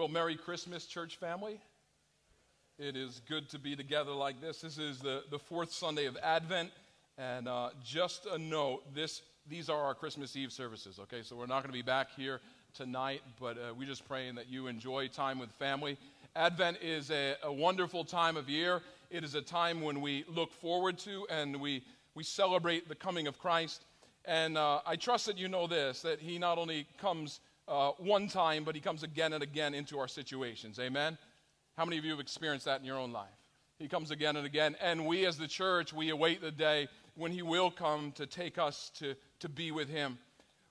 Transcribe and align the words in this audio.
Well, 0.00 0.08
Merry 0.08 0.34
Christmas, 0.34 0.86
church 0.86 1.16
family. 1.16 1.60
It 2.78 2.96
is 2.96 3.20
good 3.28 3.50
to 3.50 3.58
be 3.58 3.76
together 3.76 4.12
like 4.12 4.40
this. 4.40 4.62
This 4.62 4.78
is 4.78 4.98
the, 4.98 5.24
the 5.30 5.38
fourth 5.38 5.74
Sunday 5.74 6.06
of 6.06 6.16
Advent. 6.22 6.70
And 7.18 7.46
uh, 7.46 7.68
just 7.84 8.24
a 8.24 8.38
note 8.38 8.94
this, 8.94 9.20
these 9.46 9.68
are 9.68 9.78
our 9.78 9.94
Christmas 9.94 10.34
Eve 10.36 10.52
services, 10.52 10.98
okay? 11.00 11.20
So 11.22 11.36
we're 11.36 11.44
not 11.44 11.62
going 11.62 11.70
to 11.70 11.78
be 11.78 11.82
back 11.82 12.08
here 12.16 12.40
tonight, 12.72 13.20
but 13.38 13.58
uh, 13.58 13.74
we're 13.78 13.86
just 13.86 14.08
praying 14.08 14.36
that 14.36 14.48
you 14.48 14.68
enjoy 14.68 15.08
time 15.08 15.38
with 15.38 15.50
family. 15.58 15.98
Advent 16.34 16.78
is 16.80 17.10
a, 17.10 17.34
a 17.42 17.52
wonderful 17.52 18.02
time 18.02 18.38
of 18.38 18.48
year. 18.48 18.80
It 19.10 19.22
is 19.22 19.34
a 19.34 19.42
time 19.42 19.82
when 19.82 20.00
we 20.00 20.24
look 20.34 20.50
forward 20.50 20.96
to 21.00 21.26
and 21.28 21.60
we, 21.60 21.82
we 22.14 22.24
celebrate 22.24 22.88
the 22.88 22.94
coming 22.94 23.26
of 23.26 23.38
Christ. 23.38 23.84
And 24.24 24.56
uh, 24.56 24.80
I 24.86 24.96
trust 24.96 25.26
that 25.26 25.36
you 25.36 25.48
know 25.48 25.66
this 25.66 26.00
that 26.02 26.20
He 26.20 26.38
not 26.38 26.56
only 26.56 26.86
comes 26.98 27.40
uh, 27.68 27.92
one 27.98 28.28
time, 28.28 28.64
but 28.64 28.74
He 28.74 28.80
comes 28.80 29.02
again 29.02 29.32
and 29.32 29.42
again 29.42 29.74
into 29.74 29.98
our 29.98 30.08
situations. 30.08 30.78
Amen? 30.78 31.18
How 31.76 31.84
many 31.84 31.98
of 31.98 32.04
you 32.04 32.10
have 32.10 32.20
experienced 32.20 32.66
that 32.66 32.80
in 32.80 32.86
your 32.86 32.98
own 32.98 33.12
life? 33.12 33.28
He 33.78 33.88
comes 33.88 34.10
again 34.10 34.36
and 34.36 34.46
again. 34.46 34.76
And 34.80 35.06
we 35.06 35.24
as 35.24 35.38
the 35.38 35.48
church, 35.48 35.92
we 35.92 36.10
await 36.10 36.42
the 36.42 36.50
day 36.50 36.88
when 37.14 37.32
He 37.32 37.42
will 37.42 37.70
come 37.70 38.12
to 38.12 38.26
take 38.26 38.58
us 38.58 38.90
to, 38.98 39.14
to 39.40 39.48
be 39.48 39.72
with 39.72 39.88
Him. 39.88 40.18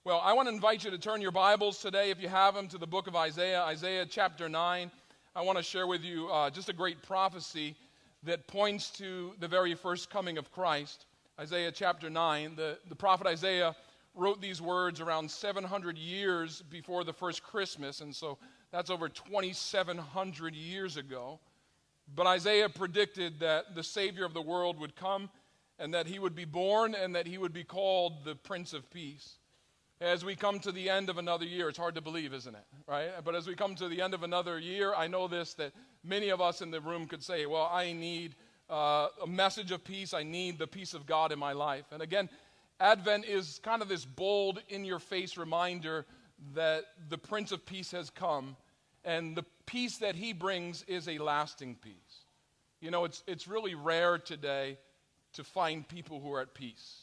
Well, 0.05 0.21
I 0.23 0.33
want 0.33 0.47
to 0.47 0.53
invite 0.53 0.83
you 0.83 0.91
to 0.91 0.97
turn 0.97 1.21
your 1.21 1.31
Bibles 1.31 1.79
today, 1.79 2.11
if 2.11 2.21
you 2.21 2.29
have 2.29 2.53
them, 2.53 2.67
to 2.69 2.77
the 2.77 2.87
book 2.87 3.07
of 3.07 3.15
Isaiah, 3.15 3.61
Isaiah 3.61 4.05
chapter 4.05 4.47
9. 4.47 4.91
I 5.35 5.41
want 5.41 5.57
to 5.57 5.63
share 5.63 5.87
with 5.87 6.03
you 6.03 6.29
uh, 6.29 6.49
just 6.49 6.69
a 6.69 6.73
great 6.73 7.01
prophecy 7.01 7.75
that 8.23 8.47
points 8.47 8.89
to 8.91 9.33
the 9.39 9.47
very 9.47 9.75
first 9.75 10.09
coming 10.09 10.37
of 10.37 10.51
Christ. 10.51 11.05
Isaiah 11.39 11.71
chapter 11.71 12.09
9. 12.09 12.55
The, 12.55 12.77
the 12.89 12.95
prophet 12.95 13.27
Isaiah 13.27 13.75
wrote 14.15 14.41
these 14.41 14.61
words 14.61 14.99
around 14.99 15.29
700 15.29 15.97
years 15.97 16.61
before 16.69 17.03
the 17.03 17.13
first 17.13 17.43
Christmas, 17.43 18.01
and 18.01 18.15
so 18.15 18.37
that's 18.71 18.89
over 18.89 19.09
2,700 19.09 20.55
years 20.55 20.97
ago. 20.97 21.39
But 22.15 22.27
Isaiah 22.27 22.69
predicted 22.69 23.39
that 23.39 23.75
the 23.75 23.83
Savior 23.83 24.25
of 24.25 24.33
the 24.33 24.41
world 24.41 24.79
would 24.79 24.95
come 24.95 25.29
and 25.77 25.93
that 25.93 26.07
he 26.07 26.19
would 26.19 26.35
be 26.35 26.45
born 26.45 26.95
and 26.95 27.15
that 27.15 27.27
he 27.27 27.37
would 27.37 27.53
be 27.53 27.63
called 27.63 28.25
the 28.25 28.35
Prince 28.35 28.73
of 28.73 28.89
Peace. 28.91 29.37
As 30.01 30.23
we 30.23 30.35
come 30.35 30.59
to 30.61 30.71
the 30.71 30.89
end 30.89 31.09
of 31.09 31.17
another 31.17 31.45
year, 31.45 31.67
it's 31.67 31.77
hard 31.77 31.95
to 31.95 32.01
believe, 32.01 32.33
isn't 32.33 32.55
it? 32.55 32.63
Right? 32.87 33.09
But 33.23 33.35
as 33.35 33.47
we 33.47 33.55
come 33.55 33.75
to 33.75 33.87
the 33.87 34.01
end 34.01 34.13
of 34.13 34.23
another 34.23 34.57
year, 34.57 34.93
I 34.95 35.07
know 35.07 35.27
this 35.27 35.53
that 35.55 35.73
many 36.03 36.29
of 36.29 36.41
us 36.41 36.61
in 36.61 36.71
the 36.71 36.79
room 36.79 37.05
could 37.05 37.21
say, 37.21 37.45
Well, 37.45 37.69
I 37.71 37.91
need 37.91 38.35
uh, 38.69 39.07
a 39.21 39.27
message 39.27 39.71
of 39.71 39.83
peace. 39.83 40.13
I 40.13 40.23
need 40.23 40.57
the 40.57 40.67
peace 40.67 40.93
of 40.93 41.05
God 41.05 41.31
in 41.31 41.39
my 41.39 41.53
life. 41.53 41.85
And 41.91 42.01
again, 42.01 42.29
Advent 42.79 43.25
is 43.25 43.59
kind 43.63 43.81
of 43.81 43.89
this 43.89 44.05
bold, 44.05 44.61
in 44.69 44.85
your 44.85 44.99
face 44.99 45.37
reminder 45.37 46.05
that 46.53 46.85
the 47.09 47.17
Prince 47.17 47.51
of 47.51 47.65
Peace 47.65 47.91
has 47.91 48.09
come, 48.09 48.55
and 49.03 49.35
the 49.35 49.43
peace 49.65 49.97
that 49.97 50.15
he 50.15 50.33
brings 50.33 50.83
is 50.83 51.07
a 51.07 51.17
lasting 51.17 51.75
peace. 51.75 52.25
You 52.79 52.91
know, 52.91 53.03
it's, 53.03 53.23
it's 53.27 53.47
really 53.47 53.75
rare 53.75 54.17
today 54.17 54.77
to 55.33 55.43
find 55.43 55.87
people 55.87 56.21
who 56.21 56.31
are 56.33 56.41
at 56.41 56.53
peace. 56.53 57.01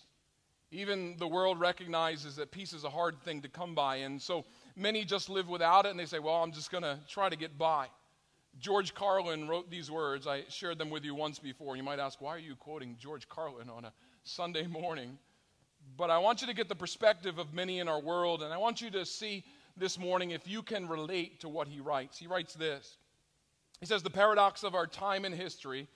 Even 0.70 1.16
the 1.19 1.28
world 1.28 1.60
recognizes 1.60 2.36
that 2.36 2.50
peace 2.50 2.72
is 2.72 2.84
a 2.84 2.91
hard 2.91 3.20
thing 3.22 3.42
to 3.42 3.48
come 3.48 3.74
by, 3.74 3.97
and 3.97 4.20
so 4.20 4.44
many 4.74 5.04
just 5.04 5.28
live 5.28 5.48
without 5.48 5.86
it 5.86 5.91
and 5.91 6.00
they 6.00 6.06
say, 6.06 6.19
Well, 6.19 6.42
I'm 6.42 6.52
just 6.52 6.70
going 6.70 6.82
to 6.82 6.98
try 7.08 7.28
to 7.28 7.36
get 7.36 7.56
by. 7.56 7.88
George 8.58 8.94
Carlin 8.94 9.48
wrote 9.48 9.70
these 9.70 9.91
words. 9.91 10.27
I 10.27 10.44
shared 10.48 10.78
them 10.78 10.91
with 10.91 11.04
you 11.04 11.14
once 11.14 11.38
before. 11.38 11.77
You 11.77 11.82
might 11.82 11.98
ask, 11.98 12.20
why 12.20 12.30
are 12.30 12.38
you 12.38 12.56
quoting 12.56 12.97
George 12.98 13.28
Carlin 13.28 13.69
on 13.69 13.84
a 13.84 13.92
Sunday 14.24 14.66
morning? 14.66 15.19
But 15.97 16.11
I 16.11 16.19
want 16.19 16.42
you 16.42 16.47
to 16.47 16.55
get 16.55 16.69
the 16.69 16.75
perspective 16.75 17.39
of 17.39 17.55
many 17.55 17.78
in 17.78 17.89
our 17.89 18.00
world, 18.00 18.42
and 18.42 18.52
I 18.52 18.58
want 18.58 18.83
you 18.83 18.91
to 18.91 19.06
see 19.06 19.44
this 19.77 19.98
morning 19.98 20.30
if 20.30 20.47
you 20.47 20.62
can 20.62 20.88
relate 20.88 21.41
to 21.41 21.48
what 21.48 21.69
he 21.69 21.80
writes. 21.80 22.19
He 22.19 22.27
writes 22.27 22.55
this 22.55 22.98
He 23.80 23.86
says, 23.86 24.03
The 24.03 24.11
paradox 24.11 24.62
of 24.62 24.75
our 24.75 24.86
time 24.86 25.25
in 25.25 25.33
history 25.33 25.88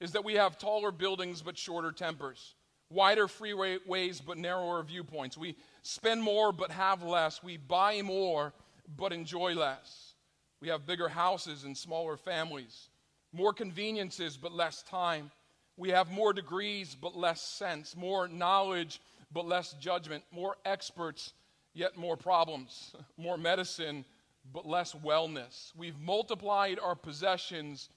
is 0.00 0.12
that 0.12 0.24
we 0.24 0.34
have 0.34 0.58
taller 0.58 0.90
buildings 0.90 1.42
but 1.42 1.58
shorter 1.58 1.92
tempers, 1.92 2.54
wider 2.90 3.26
freeways 3.26 4.20
but 4.24 4.38
narrower 4.38 4.82
viewpoints. 4.82 5.36
We 5.36 5.56
spend 5.82 6.22
more 6.22 6.50
but 6.52 6.70
have 6.70 7.02
less. 7.02 7.42
We 7.42 7.58
buy 7.58 8.00
more 8.02 8.54
but 8.96 9.12
enjoy 9.12 9.54
less. 9.54 10.14
We 10.60 10.68
have 10.68 10.86
bigger 10.86 11.08
houses 11.08 11.64
and 11.64 11.76
smaller 11.76 12.16
families, 12.16 12.88
more 13.32 13.52
conveniences 13.52 14.36
but 14.36 14.52
less 14.52 14.82
time. 14.82 15.30
We 15.76 15.90
have 15.90 16.10
more 16.10 16.32
degrees 16.32 16.96
but 16.98 17.16
less 17.16 17.42
sense, 17.42 17.96
more 17.96 18.28
knowledge 18.28 19.00
but 19.32 19.46
less 19.46 19.72
judgment, 19.74 20.24
more 20.30 20.56
experts 20.64 21.32
yet 21.74 21.96
more 21.96 22.16
problems, 22.16 22.94
more 23.16 23.36
medicine 23.36 24.04
but 24.52 24.66
less 24.66 24.94
wellness. 24.94 25.72
We've 25.76 25.98
multiplied 26.00 26.78
our 26.80 26.96
possessions 26.96 27.88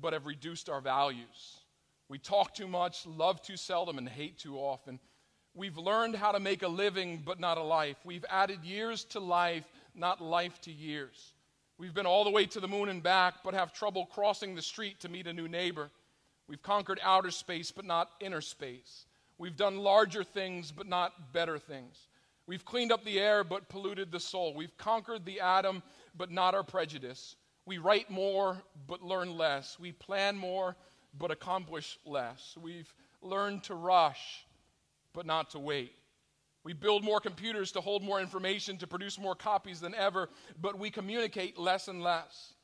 but 0.00 0.12
have 0.12 0.26
reduced 0.26 0.68
our 0.68 0.80
values. 0.80 1.58
We 2.08 2.18
talk 2.18 2.54
too 2.54 2.68
much, 2.68 3.04
love 3.04 3.42
too 3.42 3.56
seldom, 3.56 3.98
and 3.98 4.08
hate 4.08 4.38
too 4.38 4.56
often. 4.56 5.00
We've 5.54 5.76
learned 5.76 6.14
how 6.14 6.32
to 6.32 6.40
make 6.40 6.62
a 6.62 6.68
living 6.68 7.22
but 7.24 7.40
not 7.40 7.58
a 7.58 7.62
life. 7.62 7.96
We've 8.04 8.24
added 8.30 8.64
years 8.64 9.04
to 9.06 9.20
life, 9.20 9.64
not 9.94 10.20
life 10.20 10.60
to 10.62 10.72
years. 10.72 11.32
We've 11.78 11.94
been 11.94 12.06
all 12.06 12.24
the 12.24 12.30
way 12.30 12.46
to 12.46 12.60
the 12.60 12.68
moon 12.68 12.88
and 12.88 13.02
back, 13.02 13.42
but 13.44 13.54
have 13.54 13.72
trouble 13.72 14.06
crossing 14.06 14.54
the 14.54 14.62
street 14.62 15.00
to 15.00 15.08
meet 15.08 15.26
a 15.26 15.32
new 15.32 15.48
neighbor. 15.48 15.90
We've 16.46 16.62
conquered 16.62 17.00
outer 17.02 17.30
space, 17.30 17.72
but 17.72 17.84
not 17.84 18.10
inner 18.20 18.40
space. 18.40 19.06
We've 19.38 19.56
done 19.56 19.78
larger 19.78 20.24
things, 20.24 20.72
but 20.72 20.86
not 20.86 21.32
better 21.32 21.58
things. 21.58 22.08
We've 22.46 22.64
cleaned 22.64 22.92
up 22.92 23.04
the 23.04 23.20
air, 23.20 23.44
but 23.44 23.68
polluted 23.68 24.10
the 24.10 24.20
soul. 24.20 24.54
We've 24.54 24.76
conquered 24.76 25.24
the 25.24 25.40
atom, 25.40 25.82
but 26.16 26.30
not 26.30 26.54
our 26.54 26.64
prejudice. 26.64 27.36
We 27.66 27.78
write 27.78 28.10
more, 28.10 28.62
but 28.86 29.02
learn 29.02 29.36
less. 29.36 29.78
We 29.78 29.92
plan 29.92 30.36
more, 30.36 30.76
but 31.16 31.30
accomplish 31.30 31.98
less. 32.04 32.56
We've 32.60 32.92
learned 33.20 33.64
to 33.64 33.74
rush, 33.74 34.46
but 35.12 35.26
not 35.26 35.50
to 35.50 35.58
wait. 35.58 35.92
We 36.64 36.72
build 36.72 37.04
more 37.04 37.20
computers 37.20 37.72
to 37.72 37.80
hold 37.80 38.02
more 38.02 38.20
information, 38.20 38.78
to 38.78 38.86
produce 38.86 39.18
more 39.18 39.34
copies 39.34 39.80
than 39.80 39.94
ever, 39.94 40.28
but 40.60 40.78
we 40.78 40.90
communicate 40.90 41.58
less 41.58 41.88
and 41.88 42.02
less. 42.02 42.54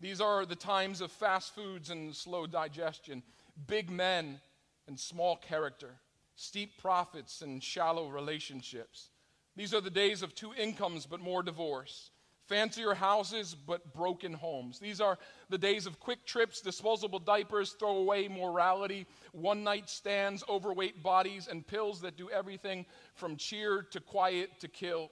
These 0.00 0.20
are 0.20 0.46
the 0.46 0.56
times 0.56 1.00
of 1.00 1.12
fast 1.12 1.54
foods 1.54 1.90
and 1.90 2.14
slow 2.14 2.46
digestion, 2.46 3.22
big 3.66 3.90
men 3.90 4.40
and 4.86 4.98
small 4.98 5.36
character, 5.36 5.96
steep 6.40 6.78
profits 6.78 7.42
and 7.42 7.62
shallow 7.62 8.08
relationships. 8.08 9.10
These 9.56 9.74
are 9.74 9.82
the 9.82 9.90
days 9.90 10.22
of 10.22 10.34
two 10.34 10.54
incomes 10.54 11.04
but 11.04 11.20
more 11.20 11.42
divorce, 11.42 12.10
fancier 12.48 12.94
houses 12.94 13.54
but 13.54 13.92
broken 13.92 14.32
homes. 14.32 14.78
These 14.78 15.02
are 15.02 15.18
the 15.50 15.58
days 15.58 15.84
of 15.84 16.00
quick 16.00 16.24
trips, 16.24 16.62
disposable 16.62 17.18
diapers, 17.18 17.72
throwaway 17.72 18.26
morality, 18.26 19.06
one 19.32 19.62
night 19.62 19.90
stands, 19.90 20.42
overweight 20.48 21.02
bodies, 21.02 21.46
and 21.46 21.66
pills 21.66 22.00
that 22.00 22.16
do 22.16 22.30
everything 22.30 22.86
from 23.14 23.36
cheer 23.36 23.82
to 23.90 24.00
quiet 24.00 24.48
to 24.60 24.68
kill. 24.68 25.10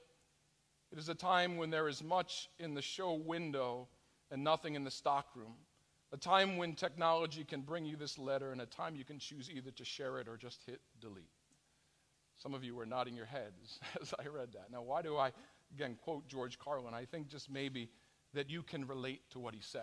It 0.91 0.99
is 0.99 1.11
a 1.11 1.15
time 1.15 1.59
when 1.59 1.69
there 1.69 1.89
is 1.89 2.03
much 2.03 2.49
in 2.59 2.73
the 2.73 2.81
show 2.81 3.13
window 3.13 3.89
and 4.31 4.43
nothing 4.43 4.77
in 4.77 4.85
the 4.85 4.91
stockroom. 4.91 5.57
A 6.13 6.17
time 6.17 6.57
when 6.57 6.75
technology 6.75 7.45
can 7.45 7.61
bring 7.61 7.85
you 7.85 7.97
this 7.97 8.19
letter, 8.19 8.53
and 8.53 8.61
a 8.61 8.67
time 8.67 8.97
you 8.97 9.05
can 9.05 9.19
choose 9.19 9.51
either 9.51 9.71
to 9.73 9.85
share 9.85 10.19
it 10.19 10.29
or 10.29 10.37
just 10.37 10.63
hit 10.67 10.81
delete. 11.01 11.31
Some 12.37 12.55
of 12.55 12.65
you 12.65 12.75
were 12.75 12.87
nodding 12.87 13.15
your 13.15 13.27
heads 13.27 13.79
as 14.01 14.15
I 14.19 14.29
read 14.29 14.53
that. 14.53 14.71
Now, 14.71 14.83
why 14.83 15.03
do 15.03 15.17
I 15.17 15.33
again, 15.75 15.97
quote 16.03 16.29
George 16.29 16.59
Carlin, 16.59 16.95
I 16.95 17.05
think 17.05 17.29
just 17.29 17.51
maybe 17.51 17.91
that 18.35 18.51
you 18.51 18.63
can 18.63 18.87
relate 18.87 19.23
to 19.31 19.39
what 19.39 19.55
he 19.55 19.61
says. 19.61 19.83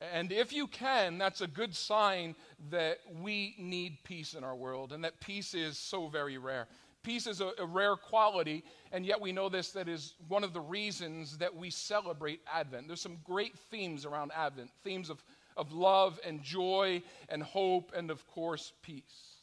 And 0.00 0.30
if 0.30 0.52
you 0.52 0.68
can, 0.68 1.18
that's 1.18 1.40
a 1.40 1.48
good 1.48 1.74
sign 1.74 2.36
that 2.70 2.98
we 3.20 3.56
need 3.58 3.98
peace 4.04 4.34
in 4.34 4.44
our 4.44 4.54
world 4.54 4.92
and 4.92 5.02
that 5.04 5.20
peace 5.20 5.54
is 5.54 5.76
so 5.76 6.06
very 6.06 6.38
rare. 6.38 6.68
Peace 7.08 7.26
is 7.26 7.40
a, 7.40 7.52
a, 7.58 7.64
rare 7.64 7.96
quality, 7.96 8.62
and 8.92 9.06
yet 9.06 9.18
we 9.18 9.32
know 9.32 9.48
this 9.48 9.70
that 9.70 9.88
is 9.88 10.12
one 10.28 10.44
of 10.44 10.52
the 10.52 10.60
reasons 10.60 11.38
that 11.38 11.56
we 11.56 11.70
celebrate 11.70 12.42
Advent. 12.52 12.86
There's 12.86 13.00
some 13.00 13.16
great 13.24 13.56
themes 13.70 14.04
around 14.04 14.30
Advent 14.36 14.68
themes 14.84 15.08
of, 15.08 15.24
of 15.56 15.72
love 15.72 16.20
and 16.22 16.42
joy 16.42 17.02
and 17.30 17.42
hope, 17.42 17.92
and 17.96 18.10
of 18.10 18.26
course, 18.26 18.74
peace. 18.82 19.38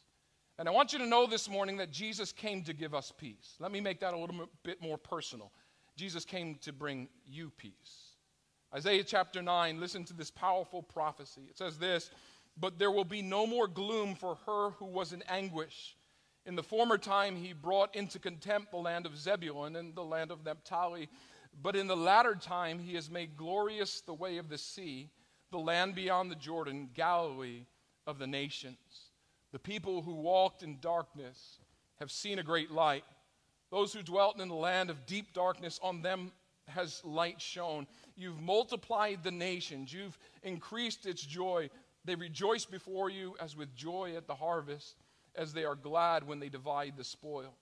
And 0.60 0.68
I 0.68 0.70
want 0.70 0.92
you 0.92 1.00
to 1.00 1.06
know 1.06 1.26
this 1.26 1.48
morning 1.48 1.78
that 1.78 1.90
Jesus 1.90 2.30
came 2.30 2.62
to 2.62 2.72
give 2.72 2.94
us 2.94 3.12
peace. 3.18 3.56
Let 3.58 3.72
me 3.72 3.80
make 3.80 3.98
that 3.98 4.14
a 4.14 4.16
little 4.16 4.48
bit 4.62 4.80
more 4.80 4.96
personal. 4.96 5.50
Jesus 5.96 6.24
came 6.24 6.54
to 6.62 6.72
bring 6.72 7.08
you 7.26 7.50
peace. 7.56 8.12
Isaiah 8.72 9.02
chapter 9.02 9.42
9, 9.42 9.80
listen 9.80 10.04
to 10.04 10.14
this 10.14 10.30
powerful 10.30 10.84
prophecy. 10.84 11.42
It 11.50 11.58
says 11.58 11.78
this 11.78 12.12
But 12.56 12.78
there 12.78 12.92
will 12.92 13.04
be 13.04 13.22
no 13.22 13.44
more 13.44 13.66
gloom 13.66 14.14
for 14.14 14.36
her 14.46 14.70
who 14.78 14.84
was 14.84 15.12
in 15.12 15.24
anguish. 15.28 15.95
In 16.46 16.54
the 16.54 16.62
former 16.62 16.96
time, 16.96 17.34
he 17.34 17.52
brought 17.52 17.96
into 17.96 18.20
contempt 18.20 18.70
the 18.70 18.76
land 18.76 19.04
of 19.04 19.18
Zebulun 19.18 19.74
and 19.74 19.94
the 19.96 20.04
land 20.04 20.30
of 20.30 20.44
Naphtali. 20.44 21.08
But 21.60 21.74
in 21.74 21.88
the 21.88 21.96
latter 21.96 22.36
time, 22.36 22.78
he 22.78 22.94
has 22.94 23.10
made 23.10 23.36
glorious 23.36 24.00
the 24.00 24.14
way 24.14 24.38
of 24.38 24.48
the 24.48 24.56
sea, 24.56 25.10
the 25.50 25.58
land 25.58 25.96
beyond 25.96 26.30
the 26.30 26.36
Jordan, 26.36 26.90
Galilee 26.94 27.64
of 28.06 28.20
the 28.20 28.28
nations. 28.28 28.76
The 29.50 29.58
people 29.58 30.02
who 30.02 30.14
walked 30.14 30.62
in 30.62 30.78
darkness 30.80 31.58
have 31.98 32.12
seen 32.12 32.38
a 32.38 32.44
great 32.44 32.70
light. 32.70 33.04
Those 33.70 33.92
who 33.92 34.02
dwelt 34.02 34.40
in 34.40 34.48
the 34.48 34.54
land 34.54 34.88
of 34.88 35.04
deep 35.06 35.32
darkness, 35.32 35.80
on 35.82 36.02
them 36.02 36.30
has 36.68 37.02
light 37.04 37.40
shone. 37.40 37.88
You've 38.16 38.40
multiplied 38.40 39.24
the 39.24 39.32
nations, 39.32 39.92
you've 39.92 40.18
increased 40.44 41.06
its 41.06 41.22
joy. 41.22 41.70
They 42.04 42.14
rejoice 42.14 42.64
before 42.64 43.10
you 43.10 43.34
as 43.40 43.56
with 43.56 43.74
joy 43.74 44.14
at 44.16 44.28
the 44.28 44.34
harvest, 44.34 44.94
as 45.36 45.52
they 45.52 45.64
are 45.64 45.74
glad 45.74 46.26
when 46.26 46.40
they 46.40 46.48
divide 46.48 46.94
the 46.96 47.04
spoil. 47.04 47.54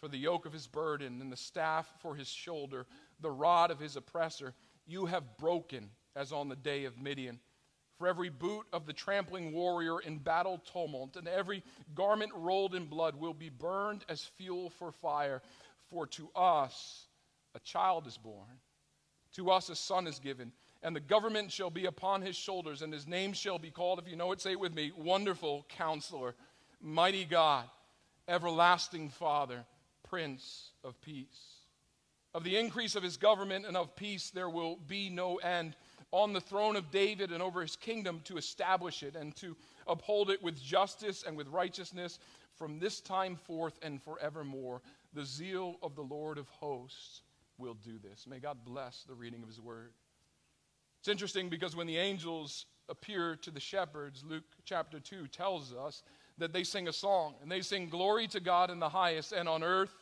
For 0.00 0.08
the 0.08 0.18
yoke 0.18 0.46
of 0.46 0.52
his 0.52 0.66
burden 0.66 1.20
and 1.20 1.32
the 1.32 1.36
staff 1.36 1.88
for 2.00 2.14
his 2.14 2.28
shoulder, 2.28 2.86
the 3.20 3.30
rod 3.30 3.70
of 3.70 3.80
his 3.80 3.96
oppressor, 3.96 4.54
you 4.86 5.06
have 5.06 5.36
broken 5.38 5.90
as 6.14 6.32
on 6.32 6.48
the 6.48 6.56
day 6.56 6.84
of 6.84 6.98
Midian. 6.98 7.40
For 7.98 8.06
every 8.06 8.28
boot 8.28 8.66
of 8.72 8.86
the 8.86 8.92
trampling 8.92 9.52
warrior 9.52 9.98
in 9.98 10.18
battle 10.18 10.58
tumult, 10.58 11.16
and 11.16 11.26
every 11.26 11.64
garment 11.96 12.30
rolled 12.34 12.76
in 12.76 12.86
blood 12.86 13.16
will 13.16 13.34
be 13.34 13.48
burned 13.48 14.04
as 14.08 14.22
fuel 14.22 14.70
for 14.70 14.92
fire. 14.92 15.42
For 15.90 16.06
to 16.06 16.30
us 16.36 17.08
a 17.56 17.60
child 17.60 18.06
is 18.06 18.16
born, 18.16 18.60
to 19.32 19.50
us 19.50 19.68
a 19.68 19.74
son 19.74 20.06
is 20.06 20.20
given 20.20 20.52
and 20.82 20.94
the 20.94 21.00
government 21.00 21.50
shall 21.50 21.70
be 21.70 21.86
upon 21.86 22.22
his 22.22 22.36
shoulders, 22.36 22.82
and 22.82 22.92
his 22.92 23.06
name 23.06 23.32
shall 23.32 23.58
be 23.58 23.70
called, 23.70 23.98
if 23.98 24.08
you 24.08 24.16
know 24.16 24.32
it, 24.32 24.40
say 24.40 24.52
it 24.52 24.60
with 24.60 24.74
me 24.74 24.92
Wonderful 24.96 25.66
Counselor, 25.68 26.34
Mighty 26.80 27.24
God, 27.24 27.64
Everlasting 28.28 29.10
Father, 29.10 29.64
Prince 30.08 30.70
of 30.84 31.00
Peace. 31.00 31.58
Of 32.34 32.44
the 32.44 32.56
increase 32.56 32.94
of 32.94 33.02
his 33.02 33.16
government 33.16 33.66
and 33.66 33.76
of 33.76 33.96
peace 33.96 34.30
there 34.30 34.50
will 34.50 34.76
be 34.86 35.08
no 35.08 35.36
end 35.36 35.74
on 36.12 36.32
the 36.32 36.40
throne 36.40 36.76
of 36.76 36.90
David 36.90 37.32
and 37.32 37.42
over 37.42 37.60
his 37.60 37.76
kingdom 37.76 38.20
to 38.24 38.36
establish 38.36 39.02
it 39.02 39.16
and 39.16 39.34
to 39.36 39.56
uphold 39.86 40.30
it 40.30 40.42
with 40.42 40.62
justice 40.62 41.24
and 41.26 41.36
with 41.36 41.48
righteousness 41.48 42.18
from 42.56 42.78
this 42.78 43.00
time 43.00 43.36
forth 43.36 43.78
and 43.82 44.02
forevermore. 44.02 44.82
The 45.14 45.24
zeal 45.24 45.76
of 45.82 45.94
the 45.94 46.02
Lord 46.02 46.38
of 46.38 46.48
hosts 46.48 47.22
will 47.56 47.74
do 47.74 47.98
this. 47.98 48.26
May 48.26 48.38
God 48.38 48.58
bless 48.64 49.04
the 49.08 49.14
reading 49.14 49.42
of 49.42 49.48
his 49.48 49.60
word. 49.60 49.92
It's 51.00 51.08
interesting 51.08 51.48
because 51.48 51.76
when 51.76 51.86
the 51.86 51.98
angels 51.98 52.66
appear 52.88 53.36
to 53.36 53.50
the 53.50 53.60
shepherds, 53.60 54.24
Luke 54.26 54.44
chapter 54.64 55.00
2 55.00 55.28
tells 55.28 55.72
us 55.72 56.02
that 56.38 56.52
they 56.52 56.64
sing 56.64 56.88
a 56.88 56.92
song 56.92 57.34
and 57.42 57.50
they 57.50 57.60
sing 57.60 57.88
glory 57.88 58.26
to 58.28 58.40
God 58.40 58.70
in 58.70 58.78
the 58.78 58.88
highest 58.88 59.32
and 59.32 59.48
on 59.48 59.62
earth, 59.62 59.94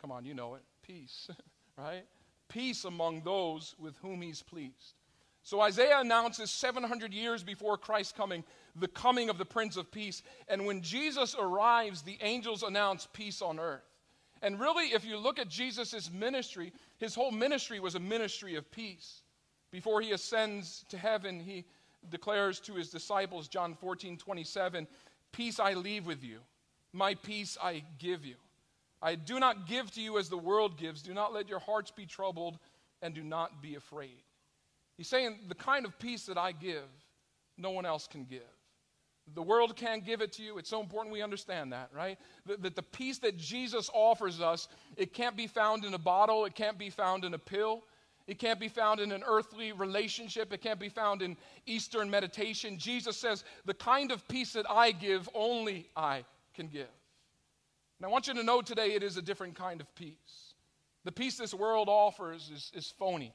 come 0.00 0.10
on, 0.10 0.24
you 0.24 0.34
know 0.34 0.54
it, 0.54 0.62
peace, 0.82 1.28
right? 1.78 2.04
Peace 2.48 2.84
among 2.84 3.22
those 3.22 3.74
with 3.78 3.96
whom 3.98 4.22
he's 4.22 4.42
pleased. 4.42 4.94
So 5.42 5.60
Isaiah 5.60 6.00
announces 6.00 6.50
700 6.50 7.14
years 7.14 7.44
before 7.44 7.76
Christ's 7.76 8.12
coming 8.12 8.44
the 8.74 8.88
coming 8.88 9.30
of 9.30 9.38
the 9.38 9.44
Prince 9.44 9.76
of 9.76 9.90
Peace. 9.90 10.22
And 10.48 10.66
when 10.66 10.82
Jesus 10.82 11.34
arrives, 11.38 12.02
the 12.02 12.18
angels 12.20 12.62
announce 12.62 13.08
peace 13.12 13.40
on 13.40 13.58
earth. 13.58 13.84
And 14.42 14.60
really, 14.60 14.88
if 14.88 15.04
you 15.04 15.16
look 15.16 15.38
at 15.38 15.48
Jesus' 15.48 16.10
ministry, 16.10 16.72
his 16.98 17.14
whole 17.14 17.30
ministry 17.30 17.80
was 17.80 17.94
a 17.94 18.00
ministry 18.00 18.56
of 18.56 18.70
peace. 18.70 19.22
Before 19.70 20.00
he 20.00 20.12
ascends 20.12 20.84
to 20.90 20.98
heaven, 20.98 21.40
he 21.40 21.64
declares 22.10 22.60
to 22.60 22.74
his 22.74 22.90
disciples, 22.90 23.48
John 23.48 23.74
14, 23.74 24.18
27, 24.18 24.86
Peace 25.32 25.60
I 25.60 25.74
leave 25.74 26.06
with 26.06 26.24
you, 26.24 26.38
my 26.92 27.14
peace 27.14 27.58
I 27.62 27.82
give 27.98 28.24
you. 28.24 28.36
I 29.02 29.14
do 29.14 29.38
not 29.38 29.66
give 29.66 29.90
to 29.92 30.00
you 30.00 30.18
as 30.18 30.28
the 30.28 30.38
world 30.38 30.78
gives. 30.78 31.02
Do 31.02 31.12
not 31.12 31.32
let 31.32 31.48
your 31.48 31.58
hearts 31.58 31.90
be 31.90 32.06
troubled, 32.06 32.58
and 33.02 33.14
do 33.14 33.22
not 33.22 33.60
be 33.60 33.74
afraid. 33.74 34.22
He's 34.96 35.08
saying, 35.08 35.38
The 35.48 35.54
kind 35.54 35.84
of 35.84 35.98
peace 35.98 36.26
that 36.26 36.38
I 36.38 36.52
give, 36.52 36.88
no 37.58 37.70
one 37.70 37.84
else 37.84 38.06
can 38.06 38.24
give. 38.24 38.40
The 39.34 39.42
world 39.42 39.74
can't 39.76 40.04
give 40.04 40.20
it 40.20 40.32
to 40.34 40.42
you. 40.42 40.56
It's 40.58 40.70
so 40.70 40.80
important 40.80 41.12
we 41.12 41.20
understand 41.20 41.72
that, 41.72 41.90
right? 41.92 42.16
That, 42.46 42.62
that 42.62 42.76
the 42.76 42.82
peace 42.82 43.18
that 43.18 43.36
Jesus 43.36 43.90
offers 43.92 44.40
us, 44.40 44.68
it 44.96 45.12
can't 45.12 45.36
be 45.36 45.48
found 45.48 45.84
in 45.84 45.94
a 45.94 45.98
bottle, 45.98 46.44
it 46.44 46.54
can't 46.54 46.78
be 46.78 46.90
found 46.90 47.24
in 47.24 47.34
a 47.34 47.38
pill. 47.38 47.82
It 48.26 48.38
can't 48.40 48.58
be 48.58 48.68
found 48.68 48.98
in 48.98 49.12
an 49.12 49.22
earthly 49.26 49.72
relationship. 49.72 50.52
It 50.52 50.60
can't 50.60 50.80
be 50.80 50.88
found 50.88 51.22
in 51.22 51.36
Eastern 51.64 52.10
meditation. 52.10 52.76
Jesus 52.78 53.16
says, 53.16 53.44
The 53.64 53.74
kind 53.74 54.10
of 54.10 54.26
peace 54.26 54.54
that 54.54 54.66
I 54.68 54.90
give, 54.92 55.28
only 55.32 55.88
I 55.96 56.24
can 56.54 56.66
give. 56.66 56.88
And 57.98 58.06
I 58.06 58.08
want 58.08 58.26
you 58.26 58.34
to 58.34 58.42
know 58.42 58.62
today 58.62 58.94
it 58.94 59.02
is 59.02 59.16
a 59.16 59.22
different 59.22 59.54
kind 59.54 59.80
of 59.80 59.94
peace. 59.94 60.54
The 61.04 61.12
peace 61.12 61.36
this 61.36 61.54
world 61.54 61.88
offers 61.88 62.50
is, 62.52 62.72
is 62.74 62.92
phony, 62.98 63.32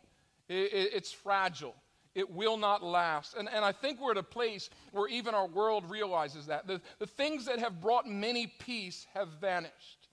it, 0.50 0.74
it, 0.74 0.94
it's 0.94 1.12
fragile. 1.12 1.76
It 2.14 2.30
will 2.30 2.58
not 2.58 2.84
last. 2.84 3.36
And, 3.38 3.48
and 3.48 3.64
I 3.64 3.72
think 3.72 4.02
we're 4.02 4.12
at 4.12 4.18
a 4.18 4.24
place 4.24 4.70
where 4.92 5.08
even 5.08 5.34
our 5.34 5.48
world 5.48 5.90
realizes 5.90 6.48
that. 6.48 6.68
The, 6.68 6.82
the 7.00 7.08
things 7.08 7.46
that 7.46 7.60
have 7.60 7.80
brought 7.80 8.06
many 8.06 8.48
peace 8.48 9.08
have 9.14 9.30
vanished. 9.40 10.10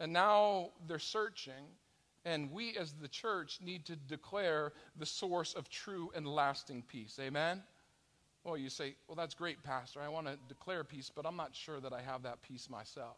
And 0.00 0.12
now 0.12 0.70
they're 0.88 0.98
searching 0.98 1.64
and 2.26 2.50
we, 2.50 2.76
as 2.76 2.92
the 3.00 3.06
church, 3.06 3.60
need 3.64 3.86
to 3.86 3.94
declare 3.94 4.72
the 4.98 5.06
source 5.06 5.54
of 5.54 5.70
true 5.70 6.10
and 6.14 6.26
lasting 6.26 6.82
peace. 6.82 7.18
Amen? 7.22 7.62
Well, 8.42 8.58
you 8.58 8.68
say, 8.68 8.96
well, 9.06 9.14
that's 9.14 9.34
great, 9.34 9.62
Pastor. 9.62 10.00
I 10.00 10.08
want 10.08 10.26
to 10.26 10.36
declare 10.48 10.82
peace, 10.82 11.10
but 11.14 11.24
I'm 11.24 11.36
not 11.36 11.54
sure 11.54 11.78
that 11.78 11.92
I 11.92 12.02
have 12.02 12.24
that 12.24 12.42
peace 12.42 12.68
myself. 12.68 13.16